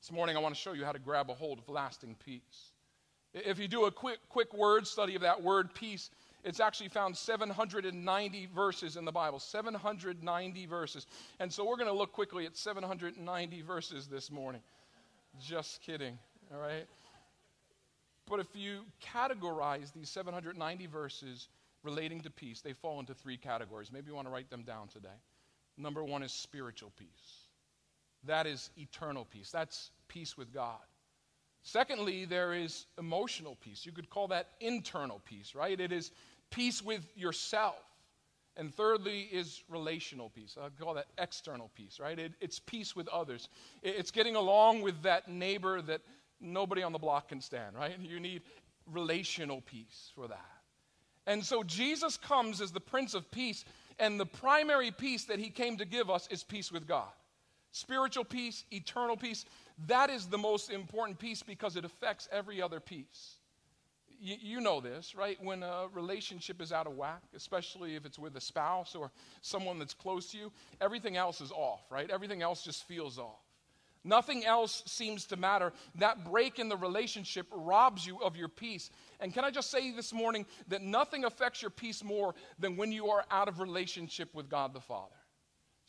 This 0.00 0.10
morning, 0.10 0.38
I 0.38 0.40
want 0.40 0.54
to 0.54 0.60
show 0.60 0.72
you 0.72 0.86
how 0.86 0.92
to 0.92 0.98
grab 0.98 1.28
a 1.28 1.34
hold 1.34 1.58
of 1.58 1.68
lasting 1.68 2.16
peace. 2.24 2.72
If 3.34 3.58
you 3.58 3.68
do 3.68 3.84
a 3.84 3.90
quick, 3.90 4.18
quick 4.30 4.54
word 4.54 4.86
study 4.86 5.14
of 5.14 5.20
that 5.20 5.42
word 5.42 5.74
peace, 5.74 6.10
it's 6.42 6.60
actually 6.60 6.88
found 6.88 7.14
790 7.14 8.48
verses 8.56 8.96
in 8.96 9.04
the 9.04 9.12
Bible. 9.12 9.38
790 9.38 10.64
verses. 10.64 11.06
And 11.40 11.52
so 11.52 11.66
we're 11.66 11.76
going 11.76 11.88
to 11.88 11.94
look 11.94 12.12
quickly 12.12 12.46
at 12.46 12.56
790 12.56 13.60
verses 13.60 14.06
this 14.06 14.30
morning. 14.30 14.62
Just 15.38 15.82
kidding, 15.82 16.18
all 16.52 16.58
right? 16.58 16.86
But 18.30 18.38
if 18.38 18.54
you 18.54 18.84
categorize 19.04 19.92
these 19.92 20.08
790 20.08 20.86
verses 20.86 21.48
relating 21.82 22.20
to 22.20 22.30
peace, 22.30 22.60
they 22.60 22.72
fall 22.72 23.00
into 23.00 23.12
three 23.12 23.36
categories. 23.36 23.90
Maybe 23.92 24.06
you 24.06 24.14
want 24.14 24.28
to 24.28 24.32
write 24.32 24.48
them 24.50 24.62
down 24.62 24.86
today. 24.86 25.08
Number 25.76 26.04
one 26.04 26.22
is 26.22 26.30
spiritual 26.30 26.92
peace, 26.96 27.48
that 28.24 28.46
is 28.46 28.70
eternal 28.76 29.24
peace, 29.24 29.50
that's 29.50 29.90
peace 30.08 30.36
with 30.36 30.54
God. 30.54 30.78
Secondly, 31.62 32.24
there 32.24 32.54
is 32.54 32.86
emotional 32.98 33.56
peace. 33.60 33.84
You 33.84 33.92
could 33.92 34.08
call 34.08 34.28
that 34.28 34.48
internal 34.60 35.20
peace, 35.24 35.54
right? 35.54 35.78
It 35.78 35.92
is 35.92 36.10
peace 36.50 36.82
with 36.82 37.04
yourself. 37.16 37.76
And 38.56 38.74
thirdly 38.74 39.28
is 39.32 39.62
relational 39.68 40.30
peace. 40.30 40.56
I 40.60 40.68
call 40.82 40.94
that 40.94 41.06
external 41.18 41.70
peace, 41.74 41.98
right? 42.00 42.18
It, 42.18 42.32
it's 42.40 42.58
peace 42.58 42.96
with 42.96 43.08
others. 43.08 43.48
It, 43.82 43.96
it's 43.98 44.10
getting 44.10 44.36
along 44.36 44.82
with 44.82 45.02
that 45.02 45.28
neighbor 45.28 45.82
that 45.82 46.00
nobody 46.40 46.82
on 46.82 46.92
the 46.92 46.98
block 46.98 47.28
can 47.28 47.40
stand, 47.40 47.76
right? 47.76 47.98
You 48.00 48.20
need 48.20 48.42
relational 48.86 49.60
peace 49.60 50.10
for 50.14 50.28
that. 50.28 50.50
And 51.26 51.44
so 51.44 51.62
Jesus 51.62 52.16
comes 52.16 52.60
as 52.60 52.72
the 52.72 52.80
Prince 52.80 53.14
of 53.14 53.30
Peace, 53.30 53.64
and 53.98 54.18
the 54.18 54.26
primary 54.26 54.90
peace 54.90 55.24
that 55.24 55.38
he 55.38 55.50
came 55.50 55.76
to 55.76 55.84
give 55.84 56.10
us 56.10 56.26
is 56.30 56.42
peace 56.42 56.72
with 56.72 56.88
God. 56.88 57.10
Spiritual 57.72 58.24
peace, 58.24 58.64
eternal 58.72 59.16
peace, 59.16 59.44
that 59.86 60.10
is 60.10 60.26
the 60.26 60.38
most 60.38 60.70
important 60.70 61.18
peace 61.18 61.42
because 61.42 61.76
it 61.76 61.84
affects 61.84 62.28
every 62.32 62.60
other 62.60 62.80
peace. 62.80 63.36
You, 64.20 64.36
you 64.40 64.60
know 64.60 64.80
this, 64.80 65.14
right? 65.14 65.38
When 65.42 65.62
a 65.62 65.86
relationship 65.92 66.60
is 66.60 66.72
out 66.72 66.86
of 66.86 66.96
whack, 66.96 67.22
especially 67.34 67.94
if 67.94 68.04
it's 68.04 68.18
with 68.18 68.36
a 68.36 68.40
spouse 68.40 68.94
or 68.94 69.12
someone 69.40 69.78
that's 69.78 69.94
close 69.94 70.32
to 70.32 70.38
you, 70.38 70.52
everything 70.80 71.16
else 71.16 71.40
is 71.40 71.52
off, 71.52 71.82
right? 71.90 72.10
Everything 72.10 72.42
else 72.42 72.64
just 72.64 72.88
feels 72.88 73.18
off. 73.18 73.38
Nothing 74.02 74.44
else 74.46 74.82
seems 74.86 75.26
to 75.26 75.36
matter. 75.36 75.72
That 75.96 76.24
break 76.24 76.58
in 76.58 76.68
the 76.68 76.76
relationship 76.76 77.46
robs 77.52 78.06
you 78.06 78.18
of 78.22 78.36
your 78.36 78.48
peace. 78.48 78.90
And 79.20 79.34
can 79.34 79.44
I 79.44 79.50
just 79.50 79.70
say 79.70 79.90
this 79.92 80.12
morning 80.12 80.46
that 80.68 80.82
nothing 80.82 81.24
affects 81.24 81.60
your 81.60 81.70
peace 81.70 82.02
more 82.02 82.34
than 82.58 82.76
when 82.76 82.92
you 82.92 83.10
are 83.10 83.24
out 83.30 83.48
of 83.48 83.60
relationship 83.60 84.34
with 84.34 84.48
God 84.48 84.72
the 84.72 84.80
Father. 84.80 85.14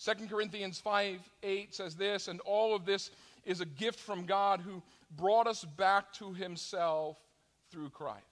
2 0.04 0.28
Corinthians 0.28 0.80
5 0.80 1.20
8 1.44 1.76
says 1.76 1.96
this, 1.96 2.28
and 2.28 2.42
all 2.42 2.76
of 2.76 2.86
this 2.86 3.12
is 3.46 3.62
a 3.62 3.66
gift 3.66 4.00
from 4.00 4.26
God 4.26 4.60
who 4.60 4.82
brought 5.16 5.48
us 5.48 5.64
back 5.64 6.12
to 6.14 6.34
himself 6.34 7.18
through 7.72 7.90
Christ. 7.90 8.26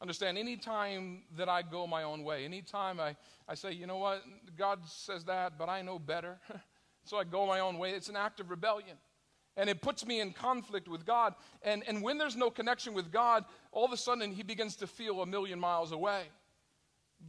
Understand, 0.00 0.38
anytime 0.38 1.22
that 1.36 1.48
I 1.48 1.62
go 1.62 1.86
my 1.86 2.04
own 2.04 2.22
way, 2.22 2.44
anytime 2.44 3.00
I, 3.00 3.16
I 3.48 3.54
say, 3.54 3.72
you 3.72 3.86
know 3.86 3.96
what, 3.96 4.22
God 4.56 4.80
says 4.86 5.24
that, 5.24 5.58
but 5.58 5.68
I 5.68 5.82
know 5.82 5.98
better. 5.98 6.38
So 7.08 7.16
I 7.16 7.24
go 7.24 7.46
my 7.46 7.60
own 7.60 7.78
way. 7.78 7.92
It's 7.92 8.10
an 8.10 8.16
act 8.16 8.38
of 8.38 8.50
rebellion. 8.50 8.96
And 9.56 9.68
it 9.68 9.80
puts 9.80 10.06
me 10.06 10.20
in 10.20 10.32
conflict 10.32 10.88
with 10.88 11.06
God. 11.06 11.34
And, 11.62 11.82
and 11.88 12.02
when 12.02 12.18
there's 12.18 12.36
no 12.36 12.50
connection 12.50 12.94
with 12.94 13.10
God, 13.10 13.44
all 13.72 13.84
of 13.84 13.92
a 13.92 13.96
sudden 13.96 14.30
he 14.30 14.42
begins 14.42 14.76
to 14.76 14.86
feel 14.86 15.22
a 15.22 15.26
million 15.26 15.58
miles 15.58 15.90
away. 15.90 16.24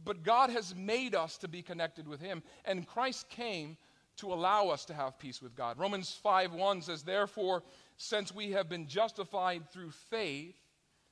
But 0.04 0.22
God 0.22 0.50
has 0.50 0.74
made 0.74 1.14
us 1.14 1.38
to 1.38 1.48
be 1.48 1.62
connected 1.62 2.06
with 2.06 2.20
him. 2.20 2.42
And 2.64 2.86
Christ 2.86 3.28
came 3.30 3.76
to 4.18 4.32
allow 4.32 4.68
us 4.68 4.84
to 4.84 4.94
have 4.94 5.18
peace 5.18 5.40
with 5.40 5.56
God. 5.56 5.78
Romans 5.78 6.12
5 6.22 6.52
1 6.52 6.82
says, 6.82 7.02
Therefore, 7.02 7.62
since 7.96 8.34
we 8.34 8.52
have 8.52 8.68
been 8.68 8.86
justified 8.86 9.70
through 9.72 9.90
faith, 9.90 10.54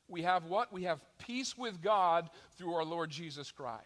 we 0.08 0.22
have 0.22 0.44
what? 0.44 0.72
We 0.72 0.84
have 0.84 1.00
peace 1.18 1.56
with 1.56 1.82
God 1.82 2.28
through 2.56 2.74
our 2.74 2.84
Lord 2.84 3.10
Jesus 3.10 3.50
Christ. 3.50 3.82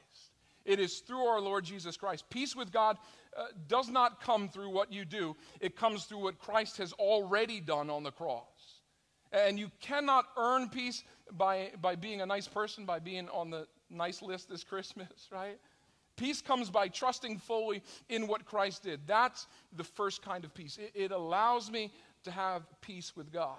It 0.64 0.80
is 0.80 1.00
through 1.00 1.24
our 1.24 1.40
Lord 1.40 1.64
Jesus 1.64 1.96
Christ. 1.96 2.24
Peace 2.30 2.54
with 2.54 2.72
God 2.72 2.96
uh, 3.36 3.46
does 3.66 3.88
not 3.88 4.20
come 4.20 4.48
through 4.48 4.70
what 4.70 4.92
you 4.92 5.04
do, 5.04 5.36
it 5.60 5.76
comes 5.76 6.04
through 6.04 6.22
what 6.22 6.38
Christ 6.38 6.78
has 6.78 6.92
already 6.94 7.60
done 7.60 7.90
on 7.90 8.02
the 8.02 8.10
cross. 8.10 8.46
And 9.32 9.58
you 9.58 9.70
cannot 9.80 10.26
earn 10.36 10.68
peace, 10.68 11.02
by, 11.32 11.70
by 11.80 11.96
being 11.96 12.20
a 12.20 12.26
nice 12.26 12.46
person, 12.46 12.84
by 12.84 12.98
being 12.98 13.28
on 13.30 13.50
the 13.50 13.66
nice 13.88 14.20
list 14.20 14.50
this 14.50 14.64
Christmas, 14.64 15.08
right? 15.32 15.58
Peace 16.16 16.42
comes 16.42 16.70
by 16.70 16.88
trusting 16.88 17.38
fully 17.38 17.82
in 18.08 18.26
what 18.26 18.44
Christ 18.44 18.82
did. 18.82 19.00
That's 19.06 19.46
the 19.74 19.84
first 19.84 20.22
kind 20.22 20.44
of 20.44 20.52
peace. 20.52 20.78
It, 20.78 20.92
it 20.94 21.10
allows 21.10 21.70
me 21.70 21.90
to 22.24 22.30
have 22.30 22.62
peace 22.82 23.16
with 23.16 23.32
God. 23.32 23.56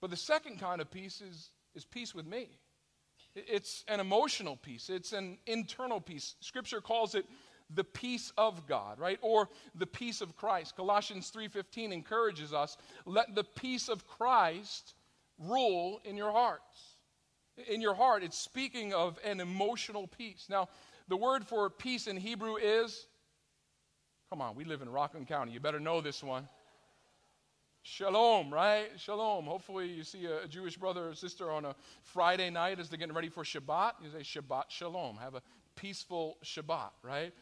But 0.00 0.10
the 0.10 0.16
second 0.16 0.58
kind 0.58 0.80
of 0.80 0.90
peace 0.90 1.20
is, 1.20 1.50
is 1.74 1.84
peace 1.84 2.14
with 2.14 2.26
me. 2.26 2.48
It's 3.46 3.84
an 3.88 4.00
emotional 4.00 4.56
peace, 4.56 4.90
it's 4.90 5.12
an 5.12 5.38
internal 5.46 6.00
peace. 6.00 6.36
Scripture 6.40 6.80
calls 6.80 7.14
it 7.14 7.26
the 7.74 7.84
peace 7.84 8.32
of 8.38 8.66
God, 8.66 8.98
right? 8.98 9.18
Or 9.20 9.48
the 9.74 9.86
peace 9.86 10.20
of 10.20 10.36
Christ. 10.36 10.74
Colossians 10.76 11.30
3:15 11.30 11.92
encourages 11.92 12.52
us, 12.52 12.76
let 13.04 13.34
the 13.34 13.44
peace 13.44 13.88
of 13.88 14.06
Christ 14.06 14.94
rule 15.38 16.00
in 16.04 16.16
your 16.16 16.32
hearts. 16.32 16.96
In 17.68 17.80
your 17.80 17.94
heart, 17.94 18.22
it's 18.22 18.38
speaking 18.38 18.94
of 18.94 19.18
an 19.24 19.40
emotional 19.40 20.06
peace. 20.06 20.46
Now, 20.48 20.68
the 21.08 21.16
word 21.16 21.46
for 21.46 21.68
peace 21.68 22.06
in 22.06 22.16
Hebrew 22.16 22.56
is 22.56 23.06
Come 24.30 24.42
on, 24.42 24.54
we 24.54 24.64
live 24.64 24.82
in 24.82 24.90
Rockland 24.90 25.26
County. 25.26 25.52
You 25.52 25.60
better 25.60 25.80
know 25.80 26.02
this 26.02 26.22
one. 26.22 26.50
Shalom, 27.90 28.52
right? 28.52 28.90
Shalom. 28.98 29.46
Hopefully, 29.46 29.88
you 29.88 30.04
see 30.04 30.26
a, 30.26 30.46
Jewish 30.46 30.76
brother 30.76 31.08
or 31.08 31.14
sister 31.14 31.50
on 31.50 31.64
a 31.64 31.74
Friday 32.02 32.50
night 32.50 32.78
as 32.78 32.90
they're 32.90 32.98
getting 32.98 33.14
ready 33.14 33.30
for 33.30 33.44
Shabbat. 33.44 33.92
You 34.02 34.10
say 34.10 34.18
Shabbat 34.18 34.64
Shalom. 34.68 35.16
Have 35.16 35.34
a 35.34 35.42
peaceful 35.74 36.36
Shabbat, 36.44 36.90
right? 37.02 37.32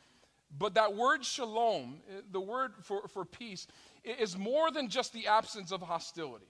But 0.56 0.74
that 0.74 0.94
word 0.94 1.24
shalom, 1.24 1.96
eh, 2.08 2.20
the 2.30 2.40
word 2.40 2.74
for, 2.82 3.08
for 3.08 3.24
peace, 3.24 3.66
is 4.04 4.38
more 4.38 4.70
than 4.70 4.88
just 4.88 5.12
the 5.12 5.26
absence 5.26 5.72
of 5.72 5.82
hostility. 5.82 6.46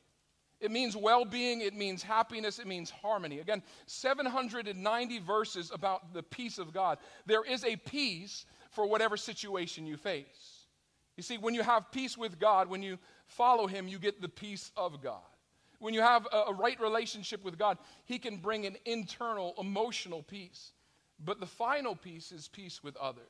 It 0.60 0.70
means 0.70 0.94
well 0.94 1.24
being, 1.24 1.62
it 1.62 1.74
means 1.74 2.02
happiness, 2.02 2.58
it 2.58 2.66
means 2.66 2.90
harmony. 2.90 3.38
Again, 3.38 3.62
790 3.86 5.18
verses 5.20 5.70
about 5.72 6.12
the 6.12 6.22
peace 6.22 6.58
of 6.58 6.74
God. 6.74 6.98
There 7.24 7.44
is 7.44 7.64
a 7.64 7.76
peace 7.76 8.44
for 8.70 8.86
whatever 8.86 9.16
situation 9.16 9.86
you 9.86 9.96
face. 9.96 10.66
You 11.16 11.22
see, 11.22 11.38
when 11.38 11.54
you 11.54 11.62
have 11.62 11.90
peace 11.90 12.18
with 12.18 12.38
God, 12.38 12.68
when 12.68 12.82
you 12.82 12.98
follow 13.26 13.66
Him, 13.66 13.88
you 13.88 13.98
get 13.98 14.20
the 14.20 14.28
peace 14.28 14.70
of 14.76 15.02
God. 15.02 15.20
When 15.78 15.94
you 15.94 16.00
have 16.00 16.26
a, 16.32 16.54
right 16.54 16.80
relationship 16.80 17.44
with 17.44 17.58
God, 17.58 17.78
He 18.06 18.18
can 18.18 18.38
bring 18.38 18.66
an 18.66 18.76
internal, 18.84 19.54
emotional 19.58 20.22
peace. 20.22 20.72
But 21.24 21.40
the 21.40 21.46
final 21.46 21.94
peace 21.94 22.32
is 22.32 22.48
peace 22.48 22.82
with 22.82 22.96
others. 22.96 23.24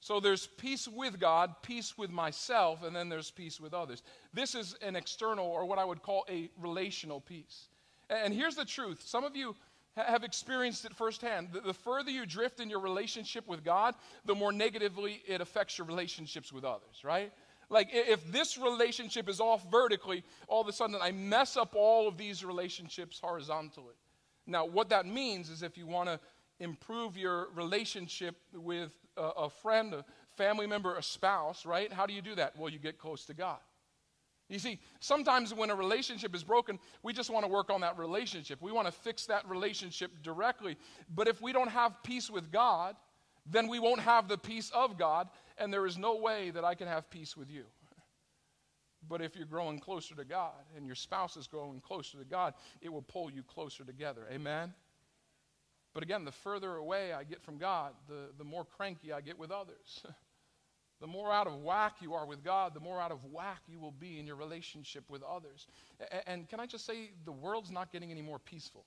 So 0.00 0.20
there's 0.20 0.46
peace 0.46 0.86
with 0.86 1.18
God, 1.18 1.54
peace 1.62 1.98
with 1.98 2.10
myself, 2.10 2.84
and 2.84 2.94
then 2.94 3.08
there's 3.08 3.30
peace 3.30 3.60
with 3.60 3.74
others. 3.74 4.02
This 4.32 4.54
is 4.54 4.76
an 4.80 4.94
external, 4.94 5.46
or 5.46 5.64
what 5.64 5.78
I 5.78 5.84
would 5.84 6.02
call 6.02 6.24
a 6.28 6.50
relational 6.60 7.20
peace. 7.20 7.68
And 8.08 8.32
here's 8.32 8.54
the 8.54 8.64
truth 8.64 9.02
some 9.04 9.24
of 9.24 9.36
you 9.36 9.56
have 9.96 10.22
experienced 10.22 10.84
it 10.84 10.94
firsthand. 10.94 11.48
The 11.64 11.74
further 11.74 12.10
you 12.10 12.26
drift 12.26 12.60
in 12.60 12.70
your 12.70 12.80
relationship 12.80 13.48
with 13.48 13.64
God, 13.64 13.94
the 14.24 14.34
more 14.34 14.52
negatively 14.52 15.22
it 15.26 15.40
affects 15.40 15.78
your 15.78 15.86
relationships 15.86 16.52
with 16.52 16.64
others, 16.64 17.02
right? 17.02 17.32
Like 17.70 17.88
if 17.92 18.30
this 18.32 18.56
relationship 18.56 19.28
is 19.28 19.40
off 19.40 19.70
vertically, 19.70 20.24
all 20.46 20.60
of 20.60 20.68
a 20.68 20.72
sudden 20.72 20.96
I 21.00 21.12
mess 21.12 21.56
up 21.56 21.74
all 21.74 22.08
of 22.08 22.16
these 22.16 22.44
relationships 22.44 23.20
horizontally. 23.20 23.94
Now, 24.46 24.64
what 24.64 24.88
that 24.88 25.04
means 25.06 25.50
is 25.50 25.62
if 25.62 25.76
you 25.76 25.86
want 25.86 26.08
to 26.08 26.18
improve 26.60 27.16
your 27.16 27.48
relationship 27.54 28.36
with 28.54 28.90
a, 29.16 29.22
a 29.22 29.50
friend, 29.50 29.92
a 29.92 30.04
family 30.36 30.66
member, 30.66 30.96
a 30.96 31.02
spouse, 31.02 31.66
right? 31.66 31.92
How 31.92 32.06
do 32.06 32.14
you 32.14 32.22
do 32.22 32.34
that? 32.36 32.58
Well, 32.58 32.70
you 32.70 32.78
get 32.78 32.98
close 32.98 33.26
to 33.26 33.34
God. 33.34 33.58
You 34.48 34.58
see, 34.58 34.80
sometimes 35.00 35.52
when 35.52 35.68
a 35.68 35.74
relationship 35.74 36.34
is 36.34 36.42
broken, 36.42 36.78
we 37.02 37.12
just 37.12 37.28
want 37.28 37.44
to 37.44 37.52
work 37.52 37.68
on 37.68 37.82
that 37.82 37.98
relationship. 37.98 38.62
We 38.62 38.72
want 38.72 38.86
to 38.86 38.92
fix 38.92 39.26
that 39.26 39.46
relationship 39.46 40.10
directly. 40.22 40.78
But 41.14 41.28
if 41.28 41.42
we 41.42 41.52
don't 41.52 41.68
have 41.68 42.02
peace 42.02 42.30
with 42.30 42.50
God, 42.50 42.96
then 43.44 43.68
we 43.68 43.78
won't 43.78 44.00
have 44.00 44.26
the 44.26 44.38
peace 44.38 44.70
of 44.74 44.98
God, 44.98 45.28
and 45.58 45.72
there 45.72 45.86
is 45.86 45.98
no 45.98 46.16
way 46.16 46.50
that 46.50 46.64
I 46.64 46.74
can 46.74 46.88
have 46.88 47.10
peace 47.10 47.36
with 47.36 47.50
you. 47.50 47.64
But 49.06 49.22
if 49.22 49.36
you're 49.36 49.46
growing 49.46 49.78
closer 49.78 50.14
to 50.16 50.24
God 50.24 50.52
and 50.76 50.84
your 50.84 50.94
spouse 50.94 51.36
is 51.36 51.46
growing 51.46 51.80
closer 51.80 52.18
to 52.18 52.24
God, 52.24 52.54
it 52.80 52.92
will 52.92 53.02
pull 53.02 53.30
you 53.30 53.42
closer 53.42 53.84
together. 53.84 54.22
Amen? 54.30 54.74
But 55.94 56.02
again, 56.02 56.24
the 56.24 56.32
further 56.32 56.76
away 56.76 57.12
I 57.12 57.24
get 57.24 57.42
from 57.42 57.58
God, 57.58 57.92
the, 58.08 58.30
the 58.36 58.44
more 58.44 58.64
cranky 58.64 59.12
I 59.12 59.20
get 59.20 59.38
with 59.38 59.50
others. 59.50 60.02
the 61.00 61.06
more 61.06 61.32
out 61.32 61.46
of 61.46 61.62
whack 61.62 61.96
you 62.00 62.14
are 62.14 62.26
with 62.26 62.44
God, 62.44 62.74
the 62.74 62.80
more 62.80 63.00
out 63.00 63.12
of 63.12 63.24
whack 63.24 63.62
you 63.68 63.78
will 63.78 63.92
be 63.92 64.18
in 64.18 64.26
your 64.26 64.36
relationship 64.36 65.04
with 65.08 65.22
others. 65.22 65.66
And, 66.12 66.22
and 66.26 66.48
can 66.48 66.60
I 66.60 66.66
just 66.66 66.84
say, 66.84 67.10
the 67.24 67.32
world's 67.32 67.70
not 67.70 67.92
getting 67.92 68.10
any 68.10 68.22
more 68.22 68.38
peaceful. 68.38 68.84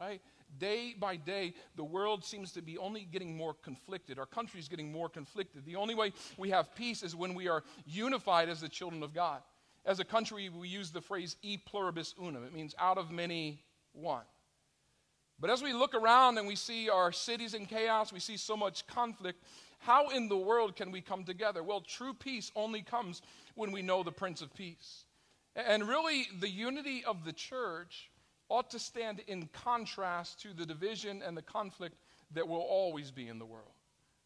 Right? 0.00 0.20
Day 0.58 0.94
by 0.98 1.16
day, 1.16 1.54
the 1.76 1.84
world 1.84 2.24
seems 2.24 2.52
to 2.52 2.62
be 2.62 2.78
only 2.78 3.04
getting 3.04 3.36
more 3.36 3.54
conflicted. 3.54 4.18
Our 4.18 4.26
country 4.26 4.60
is 4.60 4.68
getting 4.68 4.92
more 4.92 5.08
conflicted. 5.08 5.64
The 5.64 5.76
only 5.76 5.94
way 5.94 6.12
we 6.36 6.50
have 6.50 6.74
peace 6.74 7.02
is 7.02 7.16
when 7.16 7.34
we 7.34 7.48
are 7.48 7.62
unified 7.86 8.48
as 8.48 8.60
the 8.60 8.68
children 8.68 9.02
of 9.02 9.14
God. 9.14 9.42
As 9.86 10.00
a 10.00 10.04
country, 10.04 10.48
we 10.48 10.68
use 10.68 10.90
the 10.90 11.00
phrase 11.00 11.36
e 11.42 11.56
pluribus 11.58 12.14
unum. 12.20 12.44
It 12.44 12.54
means 12.54 12.74
out 12.78 12.98
of 12.98 13.10
many, 13.10 13.62
one. 13.92 14.24
But 15.40 15.50
as 15.50 15.62
we 15.62 15.72
look 15.72 15.94
around 15.94 16.38
and 16.38 16.46
we 16.46 16.56
see 16.56 16.88
our 16.88 17.12
cities 17.12 17.54
in 17.54 17.66
chaos, 17.66 18.12
we 18.12 18.20
see 18.20 18.36
so 18.36 18.56
much 18.56 18.86
conflict, 18.86 19.42
how 19.78 20.10
in 20.10 20.28
the 20.28 20.36
world 20.36 20.76
can 20.76 20.90
we 20.90 21.00
come 21.00 21.24
together? 21.24 21.62
Well, 21.62 21.80
true 21.80 22.14
peace 22.14 22.50
only 22.54 22.82
comes 22.82 23.20
when 23.54 23.72
we 23.72 23.82
know 23.82 24.02
the 24.02 24.12
Prince 24.12 24.40
of 24.40 24.54
Peace. 24.54 25.04
And 25.54 25.86
really, 25.86 26.26
the 26.40 26.48
unity 26.48 27.04
of 27.04 27.24
the 27.24 27.32
church 27.32 28.10
ought 28.48 28.70
to 28.70 28.78
stand 28.78 29.20
in 29.26 29.48
contrast 29.52 30.40
to 30.42 30.52
the 30.52 30.66
division 30.66 31.22
and 31.22 31.36
the 31.36 31.42
conflict 31.42 31.96
that 32.32 32.46
will 32.46 32.60
always 32.60 33.10
be 33.10 33.28
in 33.28 33.38
the 33.38 33.46
world. 33.46 33.72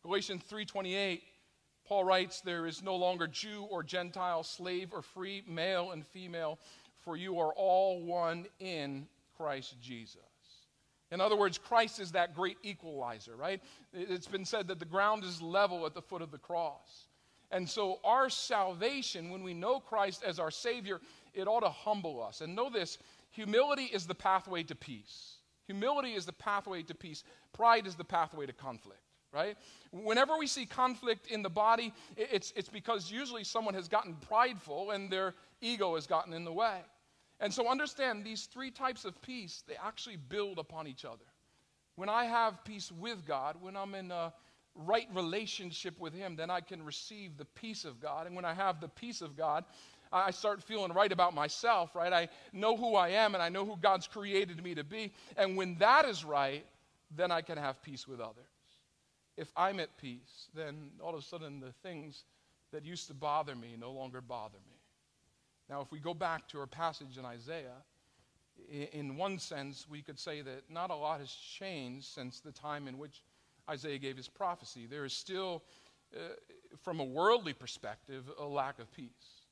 Galatians 0.03 0.43
3:28 0.45 1.23
Paul 1.89 2.05
writes 2.05 2.43
there 2.43 2.67
is 2.67 2.83
no 2.83 2.95
longer 2.95 3.27
Jew 3.27 3.67
or 3.71 3.83
Gentile, 3.83 4.43
slave 4.43 4.93
or 4.93 5.01
free, 5.01 5.43
male 5.49 5.93
and 5.93 6.07
female, 6.07 6.59
for 6.99 7.17
you 7.17 7.39
are 7.39 7.53
all 7.55 8.03
one 8.03 8.47
in 8.61 9.09
Christ 9.39 9.81
Jesus. 9.81 10.21
In 11.11 11.23
other 11.23 11.37
words, 11.37 11.57
Christ 11.57 11.99
is 11.99 12.13
that 12.13 12.35
great 12.35 12.59
equalizer, 12.63 13.35
right? 13.35 13.63
It's 13.95 14.27
been 14.27 14.45
said 14.45 14.69
that 14.69 14.79
the 14.79 14.85
ground 14.85 15.25
is 15.25 15.41
level 15.41 15.87
at 15.87 15.95
the 15.95 16.03
foot 16.03 16.21
of 16.21 16.31
the 16.31 16.39
cross. 16.39 17.07
And 17.51 17.67
so, 17.67 17.99
our 18.05 18.29
salvation, 18.29 19.31
when 19.31 19.43
we 19.43 19.55
know 19.55 19.81
Christ 19.81 20.23
as 20.23 20.39
our 20.39 20.51
Savior, 20.51 21.01
it 21.33 21.49
ought 21.49 21.61
to 21.61 21.71
humble 21.71 22.23
us. 22.23 22.43
And 22.43 22.55
know 22.55 22.69
this 22.69 22.99
humility 23.39 23.85
is 23.85 24.05
the 24.05 24.17
pathway 24.17 24.65
to 24.65 24.75
peace. 24.75 25.37
Humility 25.67 26.15
is 26.15 26.27
the 26.27 26.33
pathway 26.33 26.83
to 26.83 26.93
peace. 26.93 27.23
Pride 27.53 27.87
is 27.87 27.95
the 27.95 28.03
pathway 28.03 28.47
to 28.47 28.53
conflict, 28.53 29.01
right? 29.33 29.57
Whenever 29.93 30.37
we 30.37 30.49
see 30.49 30.67
conflict 30.67 31.29
in 31.29 31.45
the 31.45 31.49
body, 31.49 31.93
it's, 32.17 32.53
it's 32.57 32.69
because 32.69 33.13
usually 33.13 33.45
someone 33.45 33.75
has 33.75 33.87
gotten 33.87 34.17
prideful 34.17 34.91
and 34.91 35.09
their 35.09 35.35
ego 35.61 35.95
has 35.95 36.05
gotten 36.05 36.35
in 36.35 36.45
the 36.45 36.53
way. 36.53 36.81
And 37.39 37.55
so 37.55 37.69
understand 37.69 38.25
these 38.25 38.47
three 38.47 38.73
types 38.73 39.05
of 39.05 39.23
peace, 39.23 39.63
they 39.69 39.77
actually 39.81 40.17
build 40.17 40.59
upon 40.59 40.89
each 40.89 41.05
other. 41.05 41.25
When 41.95 42.09
I 42.09 42.25
have 42.25 42.65
peace 42.65 42.91
with 42.91 43.25
God, 43.25 43.55
when 43.61 43.77
I'm 43.77 43.95
in 43.95 44.11
a 44.11 44.33
right 44.75 45.07
relationship 45.15 46.01
with 46.01 46.13
Him, 46.13 46.35
then 46.35 46.51
I 46.51 46.61
can 46.61 46.85
receive 46.85 47.37
the 47.37 47.45
peace 47.45 47.85
of 47.85 48.01
God. 48.01 48.27
And 48.27 48.35
when 48.35 48.45
I 48.45 48.55
have 48.55 48.81
the 48.81 48.89
peace 48.89 49.21
of 49.21 49.37
God, 49.37 49.65
I 50.13 50.31
start 50.31 50.63
feeling 50.63 50.93
right 50.93 51.13
about 51.13 51.35
myself, 51.35 51.95
right? 51.95 52.13
I 52.13 52.29
know 52.53 52.77
who 52.77 52.95
I 52.95 53.11
am 53.11 53.35
and 53.35 53.43
I 53.43 53.49
know 53.49 53.65
who 53.65 53.77
God's 53.77 54.07
created 54.07 54.63
me 54.63 54.75
to 54.75 54.85
be. 54.85 55.13
And 55.37 55.57
when 55.57 55.77
that 55.77 56.05
is 56.05 56.25
right, 56.25 56.65
then 57.17 57.31
I 57.31 57.43
can 57.43 57.59
have 57.59 57.83
peace 57.83 58.07
with 58.07 58.21
others. 58.21 58.45
If 59.37 59.53
I'm 59.57 59.81
at 59.81 59.97
peace, 59.99 60.49
then 60.55 60.91
all 61.01 61.15
of 61.15 61.21
a 61.21 61.23
sudden 61.23 61.61
the 61.61 61.73
things 61.83 62.25
that 62.73 62.85
used 62.85 63.07
to 63.09 63.15
bother 63.15 63.55
me 63.55 63.77
no 63.79 63.93
longer 63.93 64.21
bother 64.21 64.59
me. 64.69 64.77
Now, 65.69 65.81
if 65.81 65.93
we 65.93 65.99
go 65.99 66.15
back 66.15 66.49
to 66.49 66.61
our 66.61 66.67
passage 66.67 67.19
in 67.19 67.25
Isaiah, 67.25 67.85
in 68.93 69.17
one 69.17 69.39
sense, 69.39 69.87
we 69.89 70.03
could 70.03 70.19
say 70.19 70.41
that 70.41 70.71
not 70.71 70.91
a 70.91 70.95
lot 70.95 71.21
has 71.21 71.31
changed 71.31 72.07
since 72.07 72.41
the 72.41 72.53
time 72.53 72.89
in 72.89 72.99
which 72.99 73.23
Isaiah 73.71 73.99
gave 73.99 74.17
his 74.17 74.29
prophecy. 74.29 74.87
There 74.87 75.05
is 75.05 75.13
still, 75.13 75.63
uh, 76.17 76.21
from 76.83 77.01
a 77.01 77.05
worldly 77.05 77.53
perspective, 77.53 78.25
a 78.39 78.45
lack 78.45 78.79
of 78.79 78.91
peace. 78.93 79.47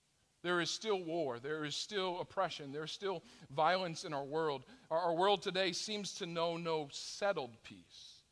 There 0.46 0.60
is 0.60 0.70
still 0.70 1.02
war. 1.02 1.40
There 1.40 1.64
is 1.64 1.74
still 1.74 2.20
oppression. 2.20 2.70
There 2.70 2.84
is 2.84 2.92
still 2.92 3.24
violence 3.50 4.04
in 4.04 4.14
our 4.14 4.22
world. 4.22 4.62
Our, 4.92 4.98
our 5.00 5.14
world 5.14 5.42
today 5.42 5.72
seems 5.72 6.12
to 6.14 6.26
know 6.26 6.56
no 6.56 6.86
settled 6.92 7.50
peace. 7.64 8.22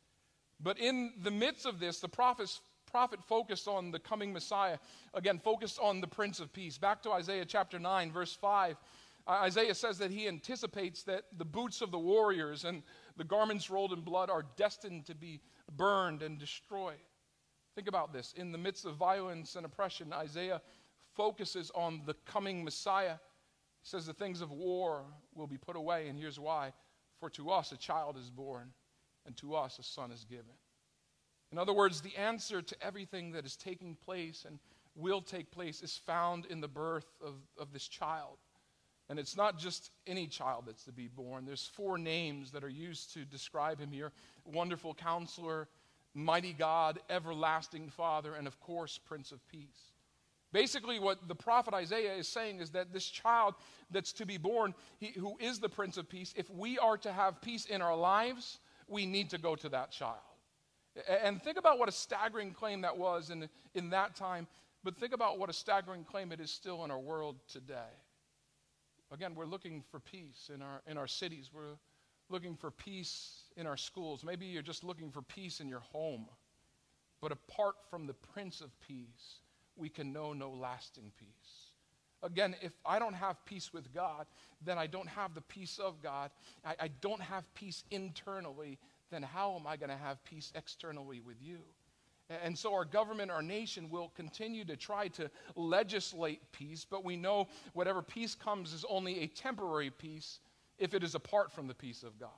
But 0.61 0.79
in 0.79 1.11
the 1.21 1.29
midst 1.29 1.65
of 1.65 1.81
this, 1.81 1.99
the 1.99 2.07
prophets 2.07 2.61
prophet 2.89 3.21
focused 3.21 3.67
on 3.67 3.91
the 3.91 3.99
coming 3.99 4.31
Messiah, 4.31 4.77
again, 5.13 5.39
focused 5.43 5.77
on 5.81 5.99
the 5.99 6.07
Prince 6.07 6.39
of 6.39 6.53
Peace. 6.53 6.77
Back 6.77 7.03
to 7.03 7.11
Isaiah 7.11 7.43
chapter 7.43 7.79
9, 7.79 8.13
verse 8.13 8.33
5. 8.33 8.77
Isaiah 9.27 9.75
says 9.75 9.97
that 9.97 10.11
he 10.11 10.29
anticipates 10.29 11.03
that 11.03 11.25
the 11.37 11.43
boots 11.43 11.81
of 11.81 11.91
the 11.91 11.99
warriors 11.99 12.63
and 12.63 12.81
the 13.17 13.25
garments 13.25 13.69
rolled 13.69 13.91
in 13.91 13.99
blood 13.99 14.29
are 14.29 14.45
destined 14.55 15.05
to 15.07 15.15
be 15.15 15.41
burned 15.75 16.21
and 16.21 16.39
destroyed. 16.39 16.95
Think 17.75 17.89
about 17.89 18.13
this. 18.13 18.33
In 18.37 18.53
the 18.53 18.57
midst 18.57 18.85
of 18.85 18.95
violence 18.95 19.57
and 19.57 19.65
oppression, 19.65 20.13
Isaiah 20.13 20.61
focuses 21.15 21.71
on 21.73 22.01
the 22.05 22.15
coming 22.25 22.63
Messiah. 22.63 23.15
He 23.81 23.89
says 23.89 24.05
the 24.05 24.13
things 24.13 24.41
of 24.41 24.51
war 24.51 25.05
will 25.33 25.47
be 25.47 25.57
put 25.57 25.75
away, 25.75 26.07
and 26.07 26.17
here's 26.17 26.39
why 26.39 26.73
For 27.19 27.29
to 27.31 27.51
us 27.51 27.71
a 27.71 27.77
child 27.77 28.17
is 28.17 28.29
born, 28.29 28.71
and 29.25 29.35
to 29.37 29.55
us 29.55 29.79
a 29.79 29.83
son 29.83 30.11
is 30.11 30.25
given. 30.25 30.53
In 31.51 31.57
other 31.57 31.73
words, 31.73 32.01
the 32.01 32.15
answer 32.17 32.61
to 32.61 32.75
everything 32.81 33.31
that 33.31 33.45
is 33.45 33.55
taking 33.55 33.95
place 33.95 34.45
and 34.45 34.59
will 34.95 35.21
take 35.21 35.51
place 35.51 35.81
is 35.81 35.97
found 35.97 36.45
in 36.47 36.61
the 36.61 36.67
birth 36.67 37.07
of, 37.25 37.35
of 37.57 37.71
this 37.71 37.87
child. 37.87 38.37
And 39.09 39.19
it's 39.19 39.37
not 39.37 39.59
just 39.59 39.91
any 40.07 40.27
child 40.27 40.63
that's 40.65 40.83
to 40.85 40.91
be 40.91 41.07
born. 41.07 41.45
There's 41.45 41.69
four 41.75 41.97
names 41.97 42.51
that 42.51 42.63
are 42.63 42.69
used 42.69 43.13
to 43.13 43.23
describe 43.23 43.79
him 43.79 43.91
here 43.91 44.11
Wonderful 44.45 44.95
Counselor, 44.95 45.67
Mighty 46.13 46.53
God, 46.53 46.99
Everlasting 47.09 47.89
Father, 47.89 48.33
and 48.33 48.47
of 48.47 48.59
course, 48.59 48.97
Prince 48.97 49.31
of 49.31 49.47
Peace. 49.47 49.94
Basically, 50.55 50.99
what 50.99 51.27
the 51.27 51.35
prophet 51.35 51.73
Isaiah 51.73 52.13
is 52.13 52.29
saying 52.29 52.61
is 52.61 52.69
that 52.69 52.93
this 52.93 53.05
child 53.05 53.55
that's 53.91 54.13
to 54.13 54.25
be 54.25 54.37
born, 54.37 54.73
he, 54.99 55.07
who 55.07 55.35
is 55.37 55.59
the 55.59 55.67
Prince 55.67 55.97
of 55.97 56.07
Peace, 56.07 56.33
if 56.37 56.49
we 56.49 56.79
are 56.79 56.95
to 56.99 57.11
have 57.11 57.41
peace 57.41 57.65
in 57.65 57.81
our 57.81 57.93
lives, 57.93 58.59
we 58.87 59.05
need 59.05 59.29
to 59.31 59.37
go 59.37 59.57
to 59.57 59.67
that 59.67 59.91
child. 59.91 60.15
And 61.21 61.43
think 61.43 61.57
about 61.57 61.77
what 61.77 61.89
a 61.89 61.91
staggering 61.91 62.53
claim 62.53 62.79
that 62.83 62.97
was 62.97 63.31
in, 63.31 63.49
in 63.73 63.89
that 63.89 64.15
time, 64.15 64.47
but 64.81 64.95
think 64.95 65.13
about 65.13 65.39
what 65.39 65.49
a 65.49 65.53
staggering 65.53 66.05
claim 66.05 66.31
it 66.31 66.39
is 66.39 66.51
still 66.51 66.85
in 66.85 66.89
our 66.89 67.01
world 67.01 67.35
today. 67.51 67.91
Again, 69.11 69.35
we're 69.35 69.43
looking 69.43 69.83
for 69.91 69.99
peace 69.99 70.49
in 70.55 70.61
our, 70.61 70.81
in 70.87 70.97
our 70.97 71.07
cities. 71.07 71.49
We're 71.53 71.75
looking 72.29 72.55
for 72.55 72.71
peace 72.71 73.43
in 73.57 73.67
our 73.67 73.75
schools. 73.75 74.23
Maybe 74.23 74.45
you're 74.45 74.61
just 74.61 74.85
looking 74.85 75.11
for 75.11 75.21
peace 75.21 75.59
in 75.59 75.67
your 75.67 75.81
home. 75.81 76.27
But 77.19 77.33
apart 77.33 77.75
from 77.89 78.07
the 78.07 78.13
Prince 78.13 78.61
of 78.61 78.71
Peace, 78.79 79.41
we 79.77 79.89
can 79.89 80.13
know 80.13 80.33
no 80.33 80.51
lasting 80.51 81.11
peace. 81.17 81.71
Again, 82.23 82.55
if 82.61 82.71
I 82.85 82.97
don't 82.97 83.13
have 83.13 83.43
peace 83.45 83.71
with 83.71 83.93
God, 83.93 84.25
then 84.63 84.77
I 84.77 84.87
don't 84.87 85.09
have 85.09 85.35
the 85.35 85.41
peace 85.41 85.77
of 85.77 86.01
God. 86.01 86.31
I, 86.65 86.75
I 86.79 86.87
don't 87.01 87.21
have 87.21 87.43
peace 87.53 87.83
internally, 87.91 88.79
then 89.11 89.21
how 89.21 89.55
am 89.55 89.67
I 89.67 89.77
going 89.77 89.89
to 89.91 89.97
have 89.97 90.23
peace 90.23 90.51
externally 90.55 91.19
with 91.19 91.37
you? 91.41 91.59
And 92.43 92.57
so 92.57 92.73
our 92.73 92.85
government, 92.85 93.29
our 93.29 93.43
nation 93.43 93.89
will 93.91 94.11
continue 94.15 94.65
to 94.65 94.75
try 94.75 95.09
to 95.09 95.29
legislate 95.55 96.41
peace, 96.51 96.85
but 96.89 97.05
we 97.05 97.15
know 97.15 97.47
whatever 97.73 98.01
peace 98.01 98.33
comes 98.33 98.73
is 98.73 98.83
only 98.89 99.19
a 99.19 99.27
temporary 99.27 99.91
peace 99.91 100.39
if 100.79 100.95
it 100.95 101.03
is 101.03 101.13
apart 101.13 101.51
from 101.51 101.67
the 101.67 101.75
peace 101.75 102.01
of 102.01 102.19
God. 102.19 102.29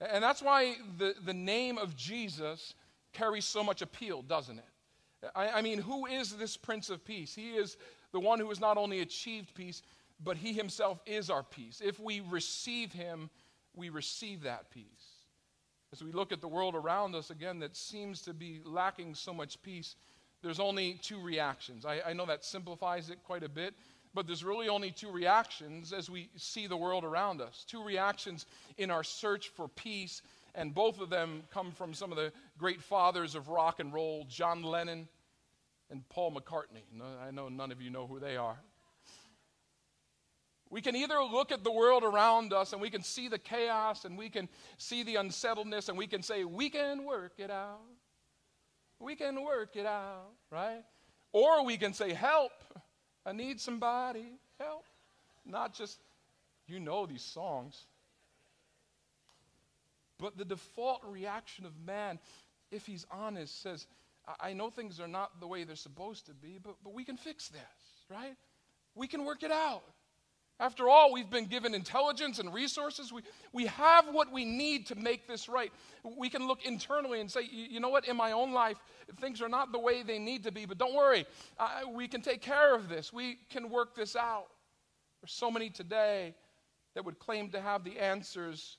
And 0.00 0.22
that's 0.22 0.42
why 0.42 0.74
the, 0.98 1.14
the 1.24 1.32
name 1.32 1.78
of 1.78 1.96
Jesus 1.96 2.74
carries 3.14 3.46
so 3.46 3.64
much 3.64 3.80
appeal, 3.80 4.20
doesn't 4.20 4.58
it? 4.58 4.64
I, 5.34 5.48
I 5.48 5.62
mean, 5.62 5.78
who 5.78 6.06
is 6.06 6.36
this 6.36 6.56
Prince 6.56 6.90
of 6.90 7.04
Peace? 7.04 7.34
He 7.34 7.50
is 7.50 7.76
the 8.12 8.20
one 8.20 8.38
who 8.38 8.48
has 8.48 8.60
not 8.60 8.76
only 8.76 9.00
achieved 9.00 9.54
peace, 9.54 9.82
but 10.22 10.36
he 10.36 10.52
himself 10.52 11.00
is 11.06 11.30
our 11.30 11.42
peace. 11.42 11.82
If 11.84 11.98
we 11.98 12.20
receive 12.20 12.92
him, 12.92 13.30
we 13.74 13.88
receive 13.88 14.42
that 14.42 14.70
peace. 14.70 14.84
As 15.92 16.02
we 16.02 16.12
look 16.12 16.32
at 16.32 16.40
the 16.40 16.48
world 16.48 16.74
around 16.74 17.14
us 17.14 17.30
again 17.30 17.60
that 17.60 17.76
seems 17.76 18.22
to 18.22 18.34
be 18.34 18.60
lacking 18.64 19.14
so 19.14 19.32
much 19.32 19.62
peace, 19.62 19.96
there's 20.42 20.60
only 20.60 20.94
two 21.02 21.20
reactions. 21.20 21.84
I, 21.84 22.00
I 22.06 22.12
know 22.12 22.26
that 22.26 22.44
simplifies 22.44 23.10
it 23.10 23.18
quite 23.24 23.42
a 23.42 23.48
bit, 23.48 23.74
but 24.12 24.26
there's 24.26 24.44
really 24.44 24.68
only 24.68 24.90
two 24.90 25.10
reactions 25.10 25.92
as 25.92 26.08
we 26.10 26.28
see 26.36 26.66
the 26.66 26.76
world 26.76 27.04
around 27.04 27.40
us. 27.40 27.64
Two 27.68 27.82
reactions 27.82 28.46
in 28.76 28.90
our 28.90 29.02
search 29.02 29.48
for 29.48 29.68
peace 29.68 30.22
and 30.54 30.74
both 30.74 31.00
of 31.00 31.10
them 31.10 31.42
come 31.50 31.72
from 31.72 31.94
some 31.94 32.12
of 32.12 32.16
the 32.16 32.32
great 32.58 32.82
fathers 32.82 33.34
of 33.34 33.48
rock 33.48 33.80
and 33.80 33.92
roll, 33.92 34.24
John 34.28 34.62
Lennon 34.62 35.08
and 35.90 36.08
Paul 36.08 36.32
McCartney. 36.32 36.84
I 37.26 37.30
know 37.30 37.48
none 37.48 37.72
of 37.72 37.80
you 37.80 37.90
know 37.90 38.06
who 38.06 38.20
they 38.20 38.36
are. 38.36 38.58
We 40.70 40.80
can 40.80 40.96
either 40.96 41.20
look 41.22 41.52
at 41.52 41.62
the 41.62 41.70
world 41.70 42.02
around 42.02 42.52
us 42.52 42.72
and 42.72 42.82
we 42.82 42.90
can 42.90 43.02
see 43.02 43.28
the 43.28 43.38
chaos 43.38 44.04
and 44.04 44.18
we 44.18 44.28
can 44.28 44.48
see 44.76 45.02
the 45.04 45.16
unsettledness 45.16 45.88
and 45.88 45.96
we 45.96 46.06
can 46.06 46.22
say, 46.22 46.44
we 46.44 46.70
can 46.70 47.04
work 47.04 47.34
it 47.38 47.50
out. 47.50 47.80
We 48.98 49.14
can 49.14 49.44
work 49.44 49.76
it 49.76 49.86
out, 49.86 50.30
right? 50.50 50.82
Or 51.32 51.64
we 51.64 51.76
can 51.76 51.92
say, 51.92 52.12
help. 52.12 52.52
I 53.26 53.32
need 53.32 53.60
somebody. 53.60 54.26
Help. 54.58 54.84
Not 55.44 55.74
just, 55.74 55.98
you 56.66 56.80
know 56.80 57.06
these 57.06 57.22
songs. 57.22 57.86
But 60.18 60.38
the 60.38 60.44
default 60.44 61.02
reaction 61.04 61.66
of 61.66 61.72
man, 61.84 62.18
if 62.70 62.86
he's 62.86 63.06
honest, 63.10 63.62
says, 63.62 63.86
I, 64.26 64.50
I 64.50 64.52
know 64.52 64.70
things 64.70 65.00
are 65.00 65.08
not 65.08 65.40
the 65.40 65.46
way 65.46 65.64
they're 65.64 65.76
supposed 65.76 66.26
to 66.26 66.34
be, 66.34 66.58
but, 66.62 66.76
but 66.82 66.94
we 66.94 67.04
can 67.04 67.16
fix 67.16 67.48
this, 67.48 67.60
right? 68.10 68.36
We 68.94 69.06
can 69.06 69.24
work 69.24 69.42
it 69.42 69.50
out. 69.50 69.82
After 70.60 70.88
all, 70.88 71.12
we've 71.12 71.30
been 71.30 71.46
given 71.46 71.74
intelligence 71.74 72.38
and 72.38 72.54
resources. 72.54 73.12
We, 73.12 73.22
we 73.52 73.66
have 73.66 74.06
what 74.12 74.32
we 74.32 74.44
need 74.44 74.86
to 74.86 74.94
make 74.94 75.26
this 75.26 75.48
right. 75.48 75.72
We 76.16 76.30
can 76.30 76.46
look 76.46 76.64
internally 76.64 77.20
and 77.20 77.28
say, 77.28 77.40
you 77.50 77.80
know 77.80 77.88
what, 77.88 78.06
in 78.06 78.16
my 78.16 78.30
own 78.30 78.52
life, 78.52 78.76
things 79.20 79.42
are 79.42 79.48
not 79.48 79.72
the 79.72 79.80
way 79.80 80.04
they 80.04 80.20
need 80.20 80.44
to 80.44 80.52
be, 80.52 80.64
but 80.64 80.78
don't 80.78 80.94
worry, 80.94 81.26
we 81.92 82.06
can 82.06 82.22
take 82.22 82.40
care 82.40 82.72
of 82.72 82.88
this. 82.88 83.12
We 83.12 83.38
can 83.50 83.68
work 83.68 83.96
this 83.96 84.14
out. 84.14 84.46
There's 85.20 85.32
so 85.32 85.50
many 85.50 85.70
today 85.70 86.36
that 86.94 87.04
would 87.04 87.18
claim 87.18 87.50
to 87.50 87.60
have 87.60 87.82
the 87.82 87.98
answers 87.98 88.76